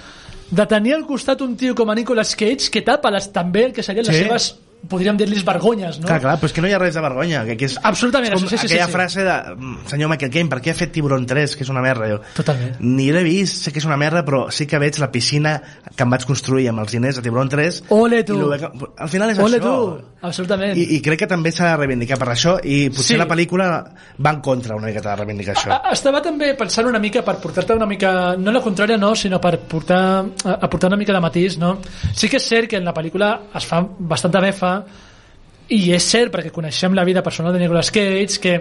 de 0.49 0.65
tenir 0.65 0.95
al 0.95 1.05
costat 1.05 1.41
un 1.41 1.55
tio 1.57 1.75
com 1.75 1.89
a 1.89 1.95
Nicolas 1.95 2.35
Cage 2.35 2.69
que 2.73 2.81
tapa 2.81 3.11
les, 3.13 3.31
també 3.31 3.65
el 3.65 3.73
que 3.73 3.83
serien 3.83 4.05
les 4.05 4.15
Sí. 4.15 4.23
seves 4.23 4.55
podríem 4.87 5.17
dir-los 5.17 5.43
vergonyes, 5.43 5.99
no? 5.99 6.07
Clar, 6.07 6.21
clar, 6.21 6.37
però 6.39 6.45
és 6.47 6.53
que 6.53 6.61
no 6.61 6.67
hi 6.69 6.73
ha 6.73 6.79
res 6.79 6.93
de 6.95 7.01
vergonya. 7.01 7.43
Que, 7.45 7.57
que 7.57 7.65
és, 7.65 7.77
Absolutament, 7.83 8.33
és 8.33 8.39
com 8.41 8.47
sí, 8.49 8.57
sí, 8.57 8.67
sí, 8.67 8.73
aquella 8.73 8.85
sí. 8.87 8.91
frase 8.93 9.23
de 9.23 9.33
"Mm, 9.55 9.87
senyor 9.87 10.09
Michael 10.09 10.31
Caine, 10.31 10.49
per 10.49 10.61
què 10.61 10.71
ha 10.71 10.73
fet 10.75 10.91
Tiburon 10.91 11.25
3, 11.25 11.55
que 11.55 11.63
és 11.63 11.69
una 11.69 11.81
merda? 11.81 12.07
Jo, 12.09 12.21
Totalment. 12.35 12.77
Ni 12.79 13.11
l'he 13.11 13.23
vist, 13.23 13.63
sé 13.65 13.71
que 13.73 13.79
és 13.79 13.85
una 13.85 13.97
merda, 13.97 14.23
però 14.25 14.49
sí 14.51 14.65
que 14.65 14.79
veig 14.79 14.97
la 14.99 15.11
piscina 15.11 15.61
que 15.95 16.03
em 16.03 16.09
vaig 16.09 16.23
construir 16.25 16.69
amb 16.69 16.79
els 16.79 16.91
diners 16.91 17.15
de 17.17 17.21
Tiburon 17.21 17.49
3. 17.49 17.83
Ole, 17.89 18.23
tu. 18.23 18.37
veig- 18.49 18.69
Al 18.97 19.09
final 19.09 19.29
és 19.31 19.39
Ole 19.39 19.57
això. 19.59 19.61
tu, 19.61 20.01
absolutament. 20.21 20.77
I, 20.77 20.95
I 20.95 21.01
crec 21.01 21.19
que 21.19 21.27
també 21.27 21.51
s'ha 21.51 21.71
de 21.71 21.77
reivindicar 21.77 22.17
per 22.17 22.29
això 22.29 22.59
i 22.63 22.89
potser 22.89 23.15
Sí. 23.15 23.17
la 23.17 23.27
pel·lícula 23.27 23.67
va 24.25 24.29
en 24.31 24.41
contra 24.41 24.75
una 24.75 24.87
miqueta 24.87 25.09
de 25.11 25.15
reivindicar 25.17 25.55
això. 25.55 25.71
A- 25.71 25.91
Estava 25.91 26.21
també 26.21 26.53
pensant 26.55 26.87
una 26.87 26.99
mica 26.99 27.21
per 27.23 27.35
portar-te 27.37 27.73
una 27.73 27.85
mica, 27.85 28.35
no 28.37 28.51
la 28.51 28.61
contrària 28.61 28.97
no, 28.97 29.13
sinó 29.15 29.39
per 29.41 29.59
portar, 29.59 30.25
a- 30.45 30.57
aportar 30.61 30.87
una 30.87 30.97
mica 30.97 31.11
de 31.13 31.19
matís, 31.19 31.57
no? 31.57 31.79
Sí 32.13 32.29
que 32.29 32.37
és 32.37 32.47
cert 32.47 32.69
que 32.69 32.77
en 32.77 32.85
la 32.85 32.93
pel·lícula 32.93 33.41
es 33.55 33.65
fa 33.65 33.85
bastanta 33.99 34.39
befa 34.39 34.68
i 35.69 35.81
és 35.93 36.05
cert 36.09 36.33
perquè 36.33 36.51
coneixem 36.53 36.95
la 36.97 37.05
vida 37.05 37.23
personal 37.25 37.53
de 37.53 37.61
Nicolas 37.61 37.91
Cage 37.93 38.41
que 38.41 38.55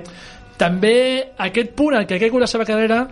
també 0.60 0.96
aquest 1.38 1.72
punt 1.78 1.96
al 1.96 2.06
que 2.06 2.18
ha 2.18 2.22
caigut 2.22 2.42
la 2.42 2.50
seva 2.50 2.66
carrera 2.68 3.04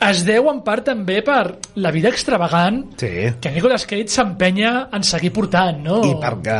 es 0.00 0.20
deu 0.26 0.50
en 0.50 0.58
part 0.60 0.84
també 0.84 1.22
per 1.24 1.56
la 1.80 1.90
vida 1.90 2.10
extravagant 2.12 2.82
Sí. 3.00 3.08
que 3.40 3.50
Nicolas 3.54 3.86
Cage 3.88 4.08
s'empenya 4.12 4.88
en 4.92 5.02
seguir 5.02 5.30
portant, 5.32 5.78
no? 5.82 6.02
I 6.04 6.12
perquè, 6.20 6.56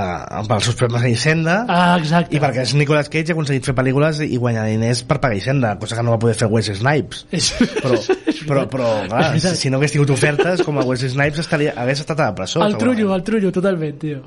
pels 0.48 0.64
seus 0.64 0.76
problemes 0.78 1.04
a 1.04 1.10
Hisenda, 1.10 1.56
Ah, 1.68 1.96
exacte. 2.00 2.34
i 2.34 2.40
perquè 2.40 2.62
és 2.64 2.72
Nicolas 2.74 3.10
Cage 3.12 3.32
ha 3.32 3.36
aconseguit 3.36 3.64
fer 3.68 3.74
pel·lícules 3.76 4.22
i 4.24 4.36
guanyar 4.40 4.64
diners 4.66 5.02
per 5.04 5.18
pagar 5.20 5.36
Hisenda, 5.36 5.74
cosa 5.78 5.96
que 5.96 6.02
no 6.02 6.12
va 6.14 6.18
poder 6.18 6.34
fer 6.34 6.48
Wesley 6.48 6.76
Snipes. 6.80 7.26
És... 7.30 7.52
Però, 7.76 7.98
però, 8.46 8.64
però 8.70 8.90
clar, 9.08 9.38
si, 9.40 9.52
si 9.56 9.70
no 9.70 9.78
hagués 9.78 9.92
tingut 9.92 10.10
ofertes, 10.16 10.62
com 10.64 10.78
a 10.78 10.84
Wesley 10.86 11.10
Snipes 11.12 11.40
estaria, 11.44 11.74
hagués 11.76 12.00
estat 12.00 12.20
a 12.20 12.30
la 12.30 12.34
presó. 12.34 12.64
El 12.64 12.76
trullo, 12.78 13.12
el 13.14 13.22
trullo, 13.26 13.52
totalment, 13.52 13.98
tio. 14.00 14.22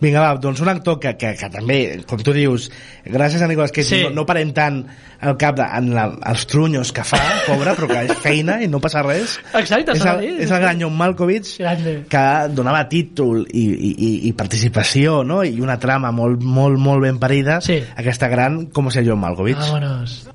Vinga, 0.00 0.20
va, 0.20 0.34
doncs 0.38 0.60
un 0.62 0.68
actor 0.70 1.00
que, 1.02 1.16
que, 1.18 1.34
que 1.38 1.50
també, 1.50 1.80
com 2.06 2.20
tu 2.22 2.32
dius, 2.36 2.70
gràcies 3.04 3.42
a 3.42 3.48
Nicolas 3.50 3.72
Cage 3.74 3.88
Sí. 3.92 4.02
no, 4.04 4.10
no 4.22 4.26
parem 4.26 4.52
tant 4.54 4.84
el 5.22 5.36
cap 5.38 5.56
de, 5.58 5.62
en 5.78 5.90
la, 5.94 6.06
els 6.30 6.46
trunyos 6.50 6.92
que 6.94 7.02
fa, 7.06 7.18
pobre, 7.46 7.74
però 7.78 7.88
que 7.90 8.00
és 8.06 8.18
feina 8.22 8.51
i 8.60 8.68
no 8.68 8.80
passa 8.80 9.02
res. 9.06 9.38
Exacte, 9.54 9.94
és 9.96 10.04
el, 10.04 10.24
és 10.44 10.50
el 10.50 10.60
gran 10.60 10.80
John 10.82 10.96
Malkovich 10.98 11.54
Grande. 11.58 11.94
que 12.10 12.24
donava 12.52 12.84
títol 12.90 13.46
i, 13.48 13.64
i, 13.72 13.90
i, 13.96 14.12
i 14.28 14.32
participació 14.36 15.22
no? 15.24 15.42
i 15.44 15.60
una 15.60 15.78
trama 15.80 16.10
molt, 16.12 16.42
molt, 16.42 16.78
molt 16.78 17.02
ben 17.06 17.18
parida 17.22 17.60
Sí. 17.64 17.80
aquesta 17.96 18.28
gran 18.28 18.66
com 18.74 18.90
ser 18.90 19.06
John 19.06 19.20
Malkovich 19.20 19.56
Vámonos. 19.62 20.28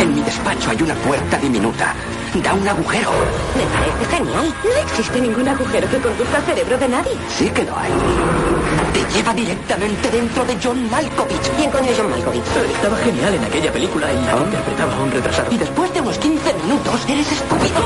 En 0.00 0.14
mi 0.14 0.22
despacho 0.22 0.70
hay 0.70 0.82
una 0.82 0.94
puerta 0.94 1.38
diminuta. 1.38 1.94
Da 2.34 2.54
un 2.54 2.66
agujero. 2.66 3.10
Me 3.56 3.64
parece 3.74 4.16
genial. 4.16 4.54
No 4.62 4.76
existe 4.82 5.20
ningún 5.20 5.48
agujero 5.48 5.90
que 5.90 5.98
conduzca 5.98 6.36
al 6.36 6.44
cerebro 6.44 6.78
de 6.78 6.88
nadie. 6.88 7.12
Sí 7.28 7.50
que 7.50 7.64
lo 7.64 7.76
hay. 7.76 7.90
Te 8.94 9.12
lleva 9.12 9.34
directamente 9.34 10.10
dentro 10.10 10.44
de 10.44 10.56
John 10.62 10.88
Malkovich. 10.90 11.50
¿Quién 11.56 11.70
coño 11.72 11.90
es 11.90 11.98
John 11.98 12.08
Malkovich? 12.08 12.44
Estaba 12.72 12.96
genial 12.98 13.34
en 13.34 13.44
aquella 13.44 13.72
película 13.72 14.10
en 14.12 14.24
la 14.24 14.32
que 14.36 14.44
interpretaba 14.44 14.94
a 14.94 15.00
un 15.00 15.10
retrasado. 15.10 15.52
Y 15.52 15.58
después 15.58 15.92
de 15.92 16.00
unos 16.00 16.18
15 16.18 16.54
minutos, 16.54 17.00
eres 17.08 17.32
estúpido. 17.32 17.82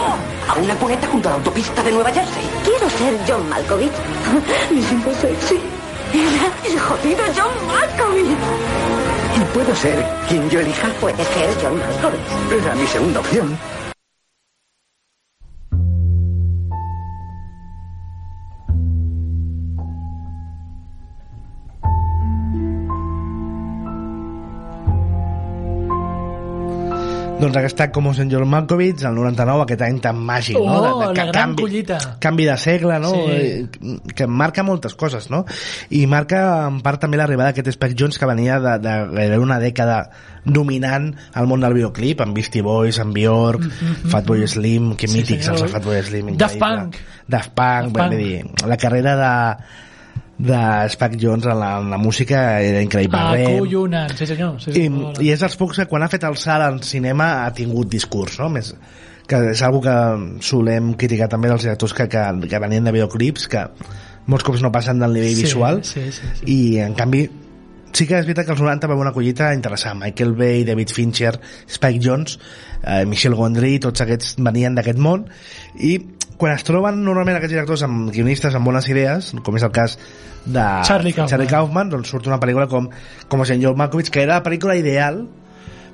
A 0.46 0.54
una 0.60 0.74
cuneta 0.74 1.06
junto 1.08 1.28
a 1.28 1.30
la 1.32 1.36
autopista 1.38 1.82
de 1.82 1.92
Nueva 1.92 2.12
Jersey. 2.12 2.44
Quiero 2.64 2.90
ser 2.90 3.18
John 3.26 3.48
Malkovich. 3.48 3.92
Me 4.70 4.82
siento 4.82 5.10
sexy. 5.14 5.58
Era 6.12 6.70
el 6.70 6.78
jodido 6.78 7.24
John 7.34 7.66
Malkovich. 7.66 8.38
¿Puedo 9.54 9.74
ser 9.74 10.04
quien 10.28 10.50
yo 10.50 10.60
elija? 10.60 10.88
Puede 11.00 11.24
ser 11.24 11.48
John 11.62 11.78
Malkovich. 11.78 12.62
Era 12.62 12.74
mi 12.74 12.86
segunda 12.86 13.20
opción. 13.20 13.58
Doncs 27.44 27.58
aquest 27.60 27.80
any 27.84 27.92
com 27.94 28.08
en 28.10 28.30
John 28.32 28.48
Malkovich 28.50 29.04
el 29.06 29.14
99, 29.14 29.62
aquest 29.66 29.84
any 29.86 30.00
tan 30.02 30.18
màgic 30.24 30.56
no? 30.58 30.80
Oh, 30.80 31.00
la 31.04 31.12
ca- 31.14 31.26
gran 31.30 31.54
collita. 31.58 31.98
canvi 32.24 32.46
de 32.48 32.56
segle 32.58 32.98
no? 33.02 33.12
Sí. 33.14 33.24
Eh, 33.30 33.98
que 34.16 34.26
marca 34.26 34.64
moltes 34.66 34.96
coses 34.98 35.28
no? 35.30 35.44
i 35.94 36.06
marca 36.10 36.66
en 36.66 36.80
part 36.84 37.00
també 37.04 37.20
l'arribada 37.20 37.52
d'aquest 37.52 37.76
Spike 37.76 37.96
Jones 38.00 38.18
que 38.18 38.26
venia 38.30 38.58
de, 38.64 38.78
de 38.82 38.94
gairebé 39.14 39.38
una 39.44 39.60
dècada 39.62 39.98
dominant 40.44 41.12
el 41.40 41.46
món 41.48 41.62
del 41.64 41.72
videoclip 41.78 42.20
amb 42.20 42.34
Beastie 42.36 42.60
Boys, 42.64 42.98
amb 43.00 43.14
Bjork 43.16 43.62
Fatboy 44.12 44.44
Slim, 44.48 44.90
que. 44.96 45.08
Sí, 45.08 45.16
mítics 45.22 45.46
senyor. 45.46 45.60
els 45.60 45.68
de 45.68 45.72
Fatboy 45.78 46.02
Slim 46.04 46.34
Daft. 46.36 46.58
Punk. 46.60 46.98
Daft 47.26 47.54
Punk, 47.56 47.94
Daft 47.94 47.94
Punk. 47.96 48.18
dir, 48.20 48.68
la 48.68 48.76
carrera 48.76 49.14
de 49.16 49.32
de 50.38 50.88
Spike 50.90 51.18
Jones 51.20 51.46
en 51.46 51.58
la, 51.60 51.78
en 51.78 51.90
la 51.90 51.98
música 51.98 52.60
era 52.60 52.82
increïble 52.82 53.20
Rem, 53.30 53.56
Acollonant, 53.60 54.14
sí 54.18 54.26
senyor. 54.26 54.56
Sí, 54.62 54.72
i, 54.72 54.86
senyor. 54.88 55.20
i 55.22 55.30
és 55.30 55.44
dels 55.44 55.54
pocs 55.60 55.78
que 55.82 55.86
quan 55.90 56.02
ha 56.02 56.10
fet 56.10 56.26
el 56.26 56.36
salt 56.40 56.66
en 56.66 56.80
cinema 56.82 57.44
ha 57.44 57.52
tingut 57.54 57.90
discurs 57.92 58.40
no? 58.42 58.48
Més, 58.50 58.72
que 59.30 59.40
és 59.52 59.62
algo 59.62 59.80
que 59.84 59.94
solem 60.44 60.92
criticar 61.00 61.30
també 61.32 61.52
dels 61.52 61.62
directors 61.64 61.94
que, 61.96 62.08
que, 62.10 62.24
que 62.50 62.60
venien 62.66 62.84
de 62.84 62.92
videoclips 62.96 63.46
que 63.52 63.62
molts 64.26 64.44
cops 64.44 64.64
no 64.64 64.72
passen 64.74 65.00
del 65.00 65.14
nivell 65.16 65.36
Sí, 65.36 65.46
visual 65.46 65.80
sí, 65.86 66.08
sí, 66.10 66.34
sí. 66.40 66.44
i 66.50 66.58
en 66.82 66.98
canvi 66.98 67.24
sí 67.94 68.08
que 68.10 68.18
és 68.18 68.26
veritat 68.26 68.48
que 68.48 68.56
els 68.56 68.64
90 68.64 68.90
va 68.90 68.98
una 68.98 69.14
collita 69.14 69.52
interessant 69.54 70.00
Michael 70.02 70.34
Bay, 70.34 70.64
David 70.66 70.90
Fincher, 70.90 71.36
Spike 71.70 72.02
Jones 72.02 72.40
eh, 72.82 73.04
Michel 73.06 73.36
Gondry, 73.38 73.78
tots 73.78 74.02
aquests 74.02 74.34
venien 74.42 74.74
d'aquest 74.74 74.98
món 74.98 75.28
i 75.78 75.94
quan 76.36 76.52
es 76.56 76.64
troben 76.66 77.02
normalment 77.04 77.36
aquests 77.38 77.54
directors 77.54 77.82
amb 77.86 78.10
guionistes 78.12 78.54
amb 78.58 78.66
bones 78.66 78.88
idees, 78.90 79.32
com 79.46 79.56
és 79.56 79.62
el 79.66 79.72
cas 79.74 79.96
de 80.44 80.64
Charlie 80.84 81.12
Kaufman. 81.14 81.30
Charlie 81.30 81.48
Kaufman 81.50 81.90
doncs 81.92 82.10
surt 82.12 82.26
una 82.28 82.40
pel·lícula 82.42 82.66
com, 82.68 82.88
com 83.28 83.44
en 83.46 83.62
John 83.62 83.76
Malkovich 83.78 84.10
que 84.10 84.22
era 84.26 84.40
la 84.40 84.44
pel·lícula 84.44 84.76
ideal 84.76 85.22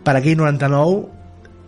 per 0.05 0.17
aquell 0.17 0.39
99 0.41 1.19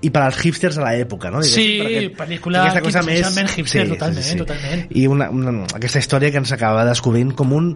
i 0.02 0.10
per 0.10 0.22
als 0.24 0.40
hipsters 0.42 0.74
de 0.80 0.82
l'època 0.82 1.30
no? 1.30 1.42
Sí, 1.46 1.62
Diguéssim, 1.62 1.82
per 1.84 1.90
aquest- 1.92 2.16
pel·lícula 2.22 2.62
aquesta 2.64 2.80
cosa 2.82 3.02
més 3.06 3.56
hipster, 3.56 3.84
totalment, 3.92 4.38
totalment. 4.42 4.86
i 4.90 5.06
una, 5.06 5.28
una, 5.30 5.52
aquesta 5.76 6.00
història 6.02 6.32
que 6.32 6.40
ens 6.42 6.50
acaba 6.56 6.82
descobrint 6.88 7.30
com 7.38 7.52
un 7.54 7.68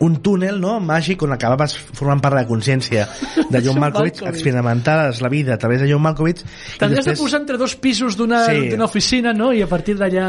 un 0.00 0.16
túnel 0.22 0.60
no, 0.60 0.80
màgic 0.82 1.22
on 1.22 1.32
acabaves 1.36 1.76
formant 1.94 2.20
part 2.20 2.34
de 2.34 2.40
la 2.42 2.48
consciència 2.48 3.04
de 3.50 3.60
John 3.62 3.78
Malkovich, 3.82 4.22
experimentaves 4.26 5.20
la 5.22 5.28
vida 5.28 5.54
a 5.54 5.58
través 5.58 5.80
de 5.80 5.90
John 5.90 6.02
Malkovich 6.02 6.42
T'has 6.78 6.90
de 6.90 6.96
després, 6.96 7.18
posar 7.20 7.40
entre 7.40 7.56
dos 7.58 7.76
pisos 7.76 8.16
d'una 8.18 8.44
Sí. 8.50 8.72
oficina, 8.82 9.32
no? 9.32 9.52
I 9.52 9.62
a 9.62 9.68
partir 9.70 9.94
d'allà... 9.96 10.26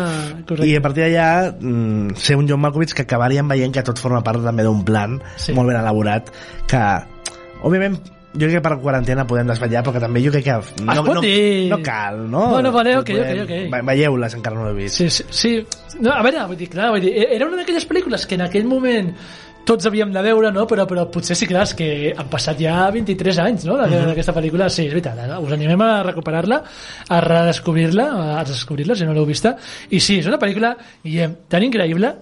I 0.63 0.75
a 0.77 0.81
partir 0.81 1.03
d'allà 1.07 1.51
mm, 1.59 2.15
ser 2.15 2.35
un 2.37 2.47
John 2.47 2.61
Malkovich 2.61 2.93
que 2.93 3.03
acabaríem 3.07 3.47
veient 3.49 3.73
que 3.73 3.83
tot 3.83 3.97
forma 3.99 4.21
part 4.23 4.43
també 4.45 4.63
d'un 4.63 4.83
plan 4.85 5.19
Sí. 5.37 5.53
molt 5.53 5.67
ben 5.73 5.81
elaborat 5.81 6.29
que 6.69 6.83
òbviament 7.65 7.97
jo 8.35 8.49
crec 8.49 8.57
que 8.57 8.61
per 8.65 8.75
quarantena 8.83 9.23
podem 9.25 9.47
desvetllar 9.47 9.81
però 9.85 9.93
que 9.95 9.99
també 10.03 10.19
jo 10.21 10.31
crec 10.33 10.43
que 10.43 10.55
no, 10.83 10.91
Es 10.91 10.99
pot 10.99 11.13
no, 11.15 11.21
dir. 11.23 11.69
no 11.71 11.77
cal 11.81 12.17
no? 12.29 12.49
Bueno, 12.51 12.71
vale, 12.75 12.97
ok, 12.99 13.09
Podem- 13.13 13.41
ok, 13.45 13.45
ok. 13.45 13.71
ve- 13.71 13.81
veieu-les 13.89 14.33
encara 14.35 14.57
no 14.59 14.65
l'he 14.67 14.73
vist 14.83 14.97
Sí, 14.99 15.09
sí, 15.09 15.23
sí. 15.31 15.53
No, 16.01 16.11
a 16.11 16.21
veure, 16.21 16.43
vull 16.49 16.57
dir, 16.59 16.67
clar, 16.69 16.89
vull 16.91 16.99
dir, 17.05 17.13
era 17.31 17.47
una 17.47 17.55
d'aquelles 17.61 17.87
pel·lícules 17.87 18.25
que 18.27 18.35
en 18.35 18.41
aquell 18.43 18.65
moment 18.67 19.13
tots 19.65 19.87
havíem 19.89 20.11
de 20.13 20.21
veure, 20.25 20.51
no? 20.53 20.65
però, 20.69 20.85
però 20.89 21.07
potser 21.11 21.37
sí, 21.37 21.47
clar, 21.49 21.65
és 21.65 21.73
que 21.77 21.87
han 22.13 22.29
passat 22.31 22.61
ja 22.61 22.85
23 22.93 23.41
anys 23.45 23.65
no? 23.65 23.79
Mhm. 23.79 24.11
d'aquesta 24.11 24.31
uh 24.31 24.35
-huh. 24.35 24.41
pel·lícula, 24.41 24.69
sí, 24.69 24.85
és 24.85 24.93
veritat 24.93 25.17
eh? 25.17 25.37
us 25.37 25.51
animem 25.51 25.81
a 25.81 26.03
recuperar-la 26.03 26.61
a 27.09 27.21
redescobrir-la 27.21 28.39
a 28.39 28.43
descobrir-la 28.43 28.95
si 28.95 29.05
no 29.05 29.13
l'heu 29.13 29.25
vista 29.25 29.55
i 29.89 29.99
sí, 29.99 30.19
és 30.19 30.27
una 30.27 30.37
pel·lícula 30.39 30.75
Guillem, 31.03 31.35
tan 31.49 31.63
increïble 31.63 32.15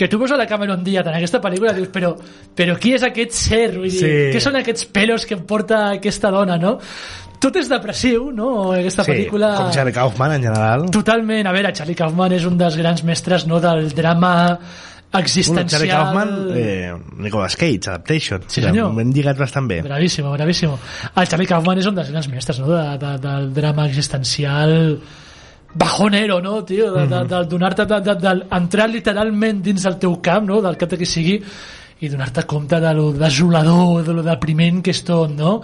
que 0.00 0.08
tu 0.08 0.18
veus 0.18 0.30
a 0.32 0.36
la 0.36 0.46
Cameron 0.46 0.82
Diaz 0.82 1.06
en 1.06 1.14
aquesta 1.14 1.42
pel·lícula 1.44 1.72
i 1.72 1.74
dius, 1.74 1.90
però, 1.92 2.14
però 2.56 2.76
qui 2.80 2.94
és 2.94 3.02
aquest 3.02 3.32
ser? 3.36 3.76
Vull 3.76 3.90
dir, 3.90 4.00
Sí. 4.00 4.12
Què 4.32 4.40
són 4.40 4.56
aquests 4.56 4.86
pelos 4.86 5.26
que 5.26 5.34
em 5.34 5.42
porta 5.44 5.90
aquesta 5.90 6.30
dona, 6.30 6.56
no? 6.56 6.78
Tot 7.38 7.56
és 7.56 7.68
depressiu, 7.68 8.30
no? 8.32 8.72
Aquesta 8.72 9.04
sí, 9.04 9.10
pel·lícula... 9.12 9.56
com 9.58 9.70
Charlie 9.70 9.92
Kaufman 9.92 10.32
en 10.38 10.42
general 10.42 10.90
Totalment, 10.90 11.46
a 11.46 11.52
veure, 11.52 11.74
Charlie 11.76 11.96
Kaufman 11.96 12.32
és 12.32 12.46
un 12.48 12.56
dels 12.56 12.78
grans 12.80 13.04
mestres 13.04 13.46
no, 13.46 13.60
del 13.60 13.90
drama 13.92 14.32
existencial... 15.18 15.66
Charlie 15.68 15.90
Kaufman, 15.90 16.50
eh, 16.54 16.92
Nicolas 17.18 17.56
Cage, 17.56 17.80
Adaptation. 17.88 18.44
Sí, 18.46 18.62
senyor. 18.62 18.92
Ben 18.94 19.10
lligat 19.12 19.38
bastant 19.38 19.66
bé. 19.70 19.80
Bravíssimo, 19.82 20.30
bravíssimo. 20.32 20.78
El 21.16 21.28
Charlie 21.28 21.48
Kaufman 21.50 21.82
és 21.82 21.90
un 21.90 21.98
dels 21.98 22.12
grans 22.12 22.30
mestres 22.30 22.60
no? 22.62 22.70
de, 22.70 22.84
de, 23.00 23.16
del 23.24 23.50
drama 23.56 23.88
existencial 23.90 25.00
bajonero, 25.74 26.40
no, 26.42 26.64
tio? 26.64 26.92
De, 26.94 27.06
de, 27.06 27.24
de, 27.26 27.44
donar-te, 27.50 27.86
de, 27.86 28.00
de, 28.00 28.14
de, 28.22 28.88
literalment 28.88 29.62
dins 29.62 29.84
el 29.86 29.98
teu 30.02 30.16
camp, 30.22 30.46
no? 30.46 30.60
del 30.62 30.78
cap 30.78 30.96
qui 30.98 31.06
sigui, 31.06 31.36
i 32.00 32.08
donar-te 32.08 32.46
compte 32.48 32.80
de 32.80 32.92
lo 32.96 33.10
desolador, 33.12 34.02
de 34.04 34.14
lo 34.16 34.22
depriment 34.24 34.80
que 34.82 34.94
és 34.94 35.02
tot, 35.04 35.30
no? 35.36 35.58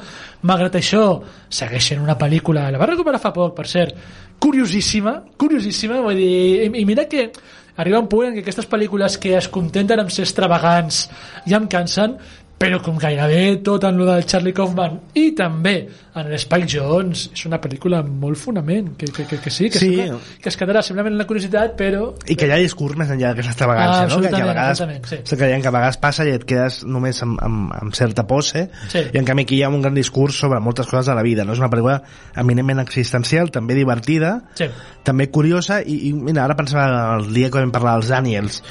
Malgrat 0.47 0.77
això, 0.77 1.05
segueix 1.49 1.93
sent 1.93 2.03
una 2.03 2.19
pel·lícula, 2.21 2.67
la 2.71 2.81
va 2.81 2.91
recuperar 2.91 3.23
fa 3.23 3.33
poc, 3.33 3.55
per 3.57 3.65
cert, 3.71 3.97
curiosíssima, 4.39 5.17
curiosíssima, 5.41 6.03
vull 6.05 6.21
dir, 6.21 6.67
i, 6.67 6.69
i 6.83 6.85
mira 6.85 7.07
que 7.09 7.31
arriba 7.77 8.01
un 8.03 8.09
punt 8.11 8.31
en 8.31 8.37
què 8.37 8.45
aquestes 8.45 8.69
pel·lícules 8.71 9.19
que 9.23 9.37
es 9.39 9.49
contenten 9.53 10.03
amb 10.03 10.12
ser 10.12 10.25
extravagants 10.27 11.07
ja 11.47 11.61
em 11.61 11.69
cansen, 11.71 12.17
però 12.57 12.79
com 12.81 12.97
gairebé 12.97 13.59
tot 13.61 13.85
en 13.85 13.99
lo 14.01 14.07
del 14.09 14.25
Charlie 14.25 14.55
Kaufman 14.57 14.95
i 15.21 15.27
també 15.37 15.75
en 16.16 16.31
l'Spike 16.31 16.64
Jones 16.73 17.27
és 17.35 17.42
una 17.45 17.59
pel·lícula 17.61 17.99
amb 18.01 18.14
molt 18.23 18.38
fonament 18.40 18.95
que, 18.97 19.11
que, 19.12 19.27
que, 19.29 19.37
que 19.45 19.51
sí, 19.53 19.69
que, 19.69 19.79
Sí. 19.83 19.90
sembla, 19.99 20.16
que 20.40 20.49
es 20.49 20.57
quedarà 20.57 20.81
simplement 20.83 21.12
en 21.12 21.19
la 21.21 21.27
curiositat 21.29 21.75
però 21.77 22.14
I 22.25 22.35
que 22.40 22.49
hi 22.49 22.55
ha 22.55 22.57
discurs 22.62 22.97
més 22.97 23.11
enllà 23.12 23.35
d'aquesta 23.35 23.53
extravagància, 23.53 24.07
Ah, 24.07 24.09
no? 24.09 24.23
Que, 24.25 24.31
que 24.33 24.40
a 24.40 24.47
vegades, 24.49 24.79
sí. 25.05 25.37
que, 25.37 25.37
que 25.61 25.69
a 25.69 25.75
vegades 25.77 26.01
passa 26.01 26.25
i 26.25 26.33
et 26.33 26.49
quedes 26.49 26.81
només 26.88 27.21
amb, 27.29 27.37
amb, 27.45 27.77
amb 27.77 27.95
certa 27.95 28.25
pose, 28.27 28.71
Sí. 28.88 29.05
i 29.12 29.19
en 29.21 29.29
canvi 29.29 29.45
aquí 29.45 29.61
hi 29.61 29.62
ha 29.62 29.69
un 29.69 29.83
gran 29.85 29.92
discurs 29.95 30.40
sobre 30.40 30.59
moltes 30.61 30.87
coses 30.88 31.12
de 31.12 31.14
la 31.14 31.23
vida, 31.23 31.45
no? 31.45 31.53
És 31.53 31.61
una 31.61 31.69
pel·lícula 31.69 32.01
eminentment 32.40 32.81
existencial, 32.81 33.51
també 33.53 33.75
divertida, 33.77 34.38
sí. 34.57 34.64
també 35.05 35.29
curiosa, 35.29 35.83
i, 35.85 36.09
i 36.09 36.12
mira, 36.16 36.45
ara 36.49 36.57
pensava 36.57 37.19
el 37.21 37.29
dia 37.37 37.51
que 37.53 37.61
vam 37.61 37.71
parlar 37.71 37.99
dels 38.01 38.09
Daniels, 38.09 38.62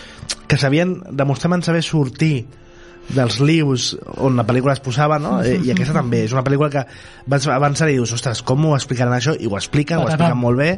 que 0.47 0.57
sabien, 0.57 1.03
demostraven 1.11 1.61
saber 1.61 1.83
sortir 1.85 2.47
dels 3.13 3.37
lius 3.43 3.91
on 4.17 4.37
la 4.39 4.45
pel·lícula 4.47 4.73
es 4.73 4.81
posava, 4.83 5.19
no? 5.21 5.37
Eh, 5.43 5.59
I 5.61 5.73
aquesta 5.73 5.93
també. 5.95 6.23
És 6.25 6.33
una 6.33 6.43
pel·lícula 6.45 6.71
que 6.73 6.85
vas 7.29 7.45
avançar 7.51 7.89
i 7.91 7.97
dius, 7.99 8.13
ostres, 8.15 8.41
com 8.45 8.65
ho 8.65 8.73
explicaran 8.77 9.13
això? 9.17 9.35
I 9.37 9.49
ho 9.49 9.57
expliquen, 9.59 10.01
ho 10.01 10.09
expliquen 10.09 10.39
molt 10.41 10.61
bé, 10.61 10.71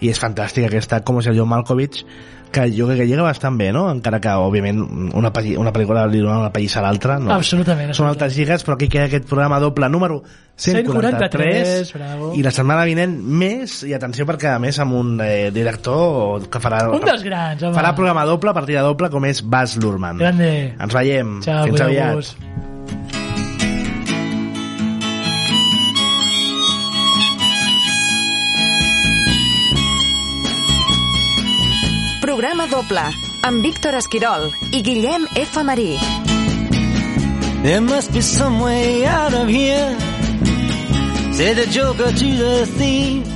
i 0.00 0.12
és 0.12 0.20
fantàstica 0.22 0.70
aquesta, 0.70 1.02
com 1.04 1.20
és 1.20 1.28
el 1.30 1.36
John 1.38 1.50
Malkovich, 1.52 2.04
que 2.52 2.66
jo 2.72 2.86
crec 2.88 3.02
que 3.02 3.06
llega 3.08 3.24
bastant 3.26 3.58
bé, 3.58 3.70
no? 3.74 3.86
Encara 3.92 4.20
que, 4.22 4.32
òbviament, 4.32 4.80
una, 5.12 5.30
una 5.32 5.72
pel·lícula 5.74 6.06
li 6.10 6.22
dona 6.22 6.38
una 6.44 6.52
pallissa 6.54 6.80
a 6.80 6.86
l'altra, 6.86 7.18
no? 7.22 7.32
Absolutament, 7.34 7.94
Són 7.96 8.08
altes 8.08 8.36
lligues, 8.36 8.64
però 8.66 8.76
aquí 8.76 8.88
queda 8.92 9.08
aquest 9.10 9.28
programa 9.28 9.60
doble 9.62 9.88
número 9.92 10.22
143, 10.56 11.90
143, 11.92 11.92
bravo. 11.98 12.30
i 12.38 12.44
la 12.46 12.52
setmana 12.54 12.86
vinent 12.88 13.16
més, 13.20 13.82
i 13.84 13.92
atenció 13.96 14.24
perquè 14.28 14.54
a 14.54 14.60
més 14.62 14.78
amb 14.80 14.96
un 14.96 15.16
eh, 15.20 15.50
director 15.52 16.46
que 16.48 16.62
farà 16.62 16.86
un 16.88 17.04
dels 17.04 17.26
grans 17.26 17.66
home. 17.66 17.76
farà 17.76 17.92
programa 17.98 18.24
doble, 18.28 18.54
partida 18.56 18.84
doble, 18.86 19.10
com 19.12 19.28
és 19.28 19.42
Baz 19.44 19.76
Luhrmann. 19.76 20.22
grande 20.22 20.52
Ens 20.78 20.96
veiem. 20.96 21.40
Ciao, 21.44 21.66
Fins 21.68 21.80
aviat. 21.80 22.16
cuideu-vos. 22.16 22.74
Programa 32.46 32.70
doble 32.70 33.02
amb 33.42 33.64
Víctor 33.66 33.96
Esquirol 33.98 34.44
i 34.70 34.78
Guillem 34.86 35.24
F. 35.34 35.56
Marí. 35.66 35.96
There 37.64 37.80
must 37.80 38.12
be 38.12 38.20
some 38.22 38.60
way 38.60 39.04
out 39.04 39.34
of 39.34 39.48
here. 39.48 39.96
Say 41.32 41.54
the 41.54 41.66
joker 41.66 42.12
to 42.12 42.28
the 42.42 42.66
thief. 42.78 43.26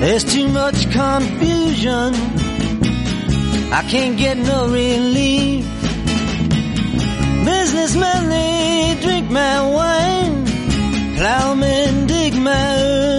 There's 0.00 0.24
too 0.24 0.48
much 0.48 0.90
confusion. 0.90 2.18
I 3.70 3.86
can't 3.88 4.18
get 4.18 4.36
no 4.38 4.66
relief. 4.74 5.64
Businessmen, 7.44 8.28
they 8.34 8.98
drink 9.00 9.30
my 9.30 9.62
wine. 9.62 10.44
Plowmen 11.14 12.08
dig 12.08 12.34
my 12.34 12.82
earth. 12.82 13.17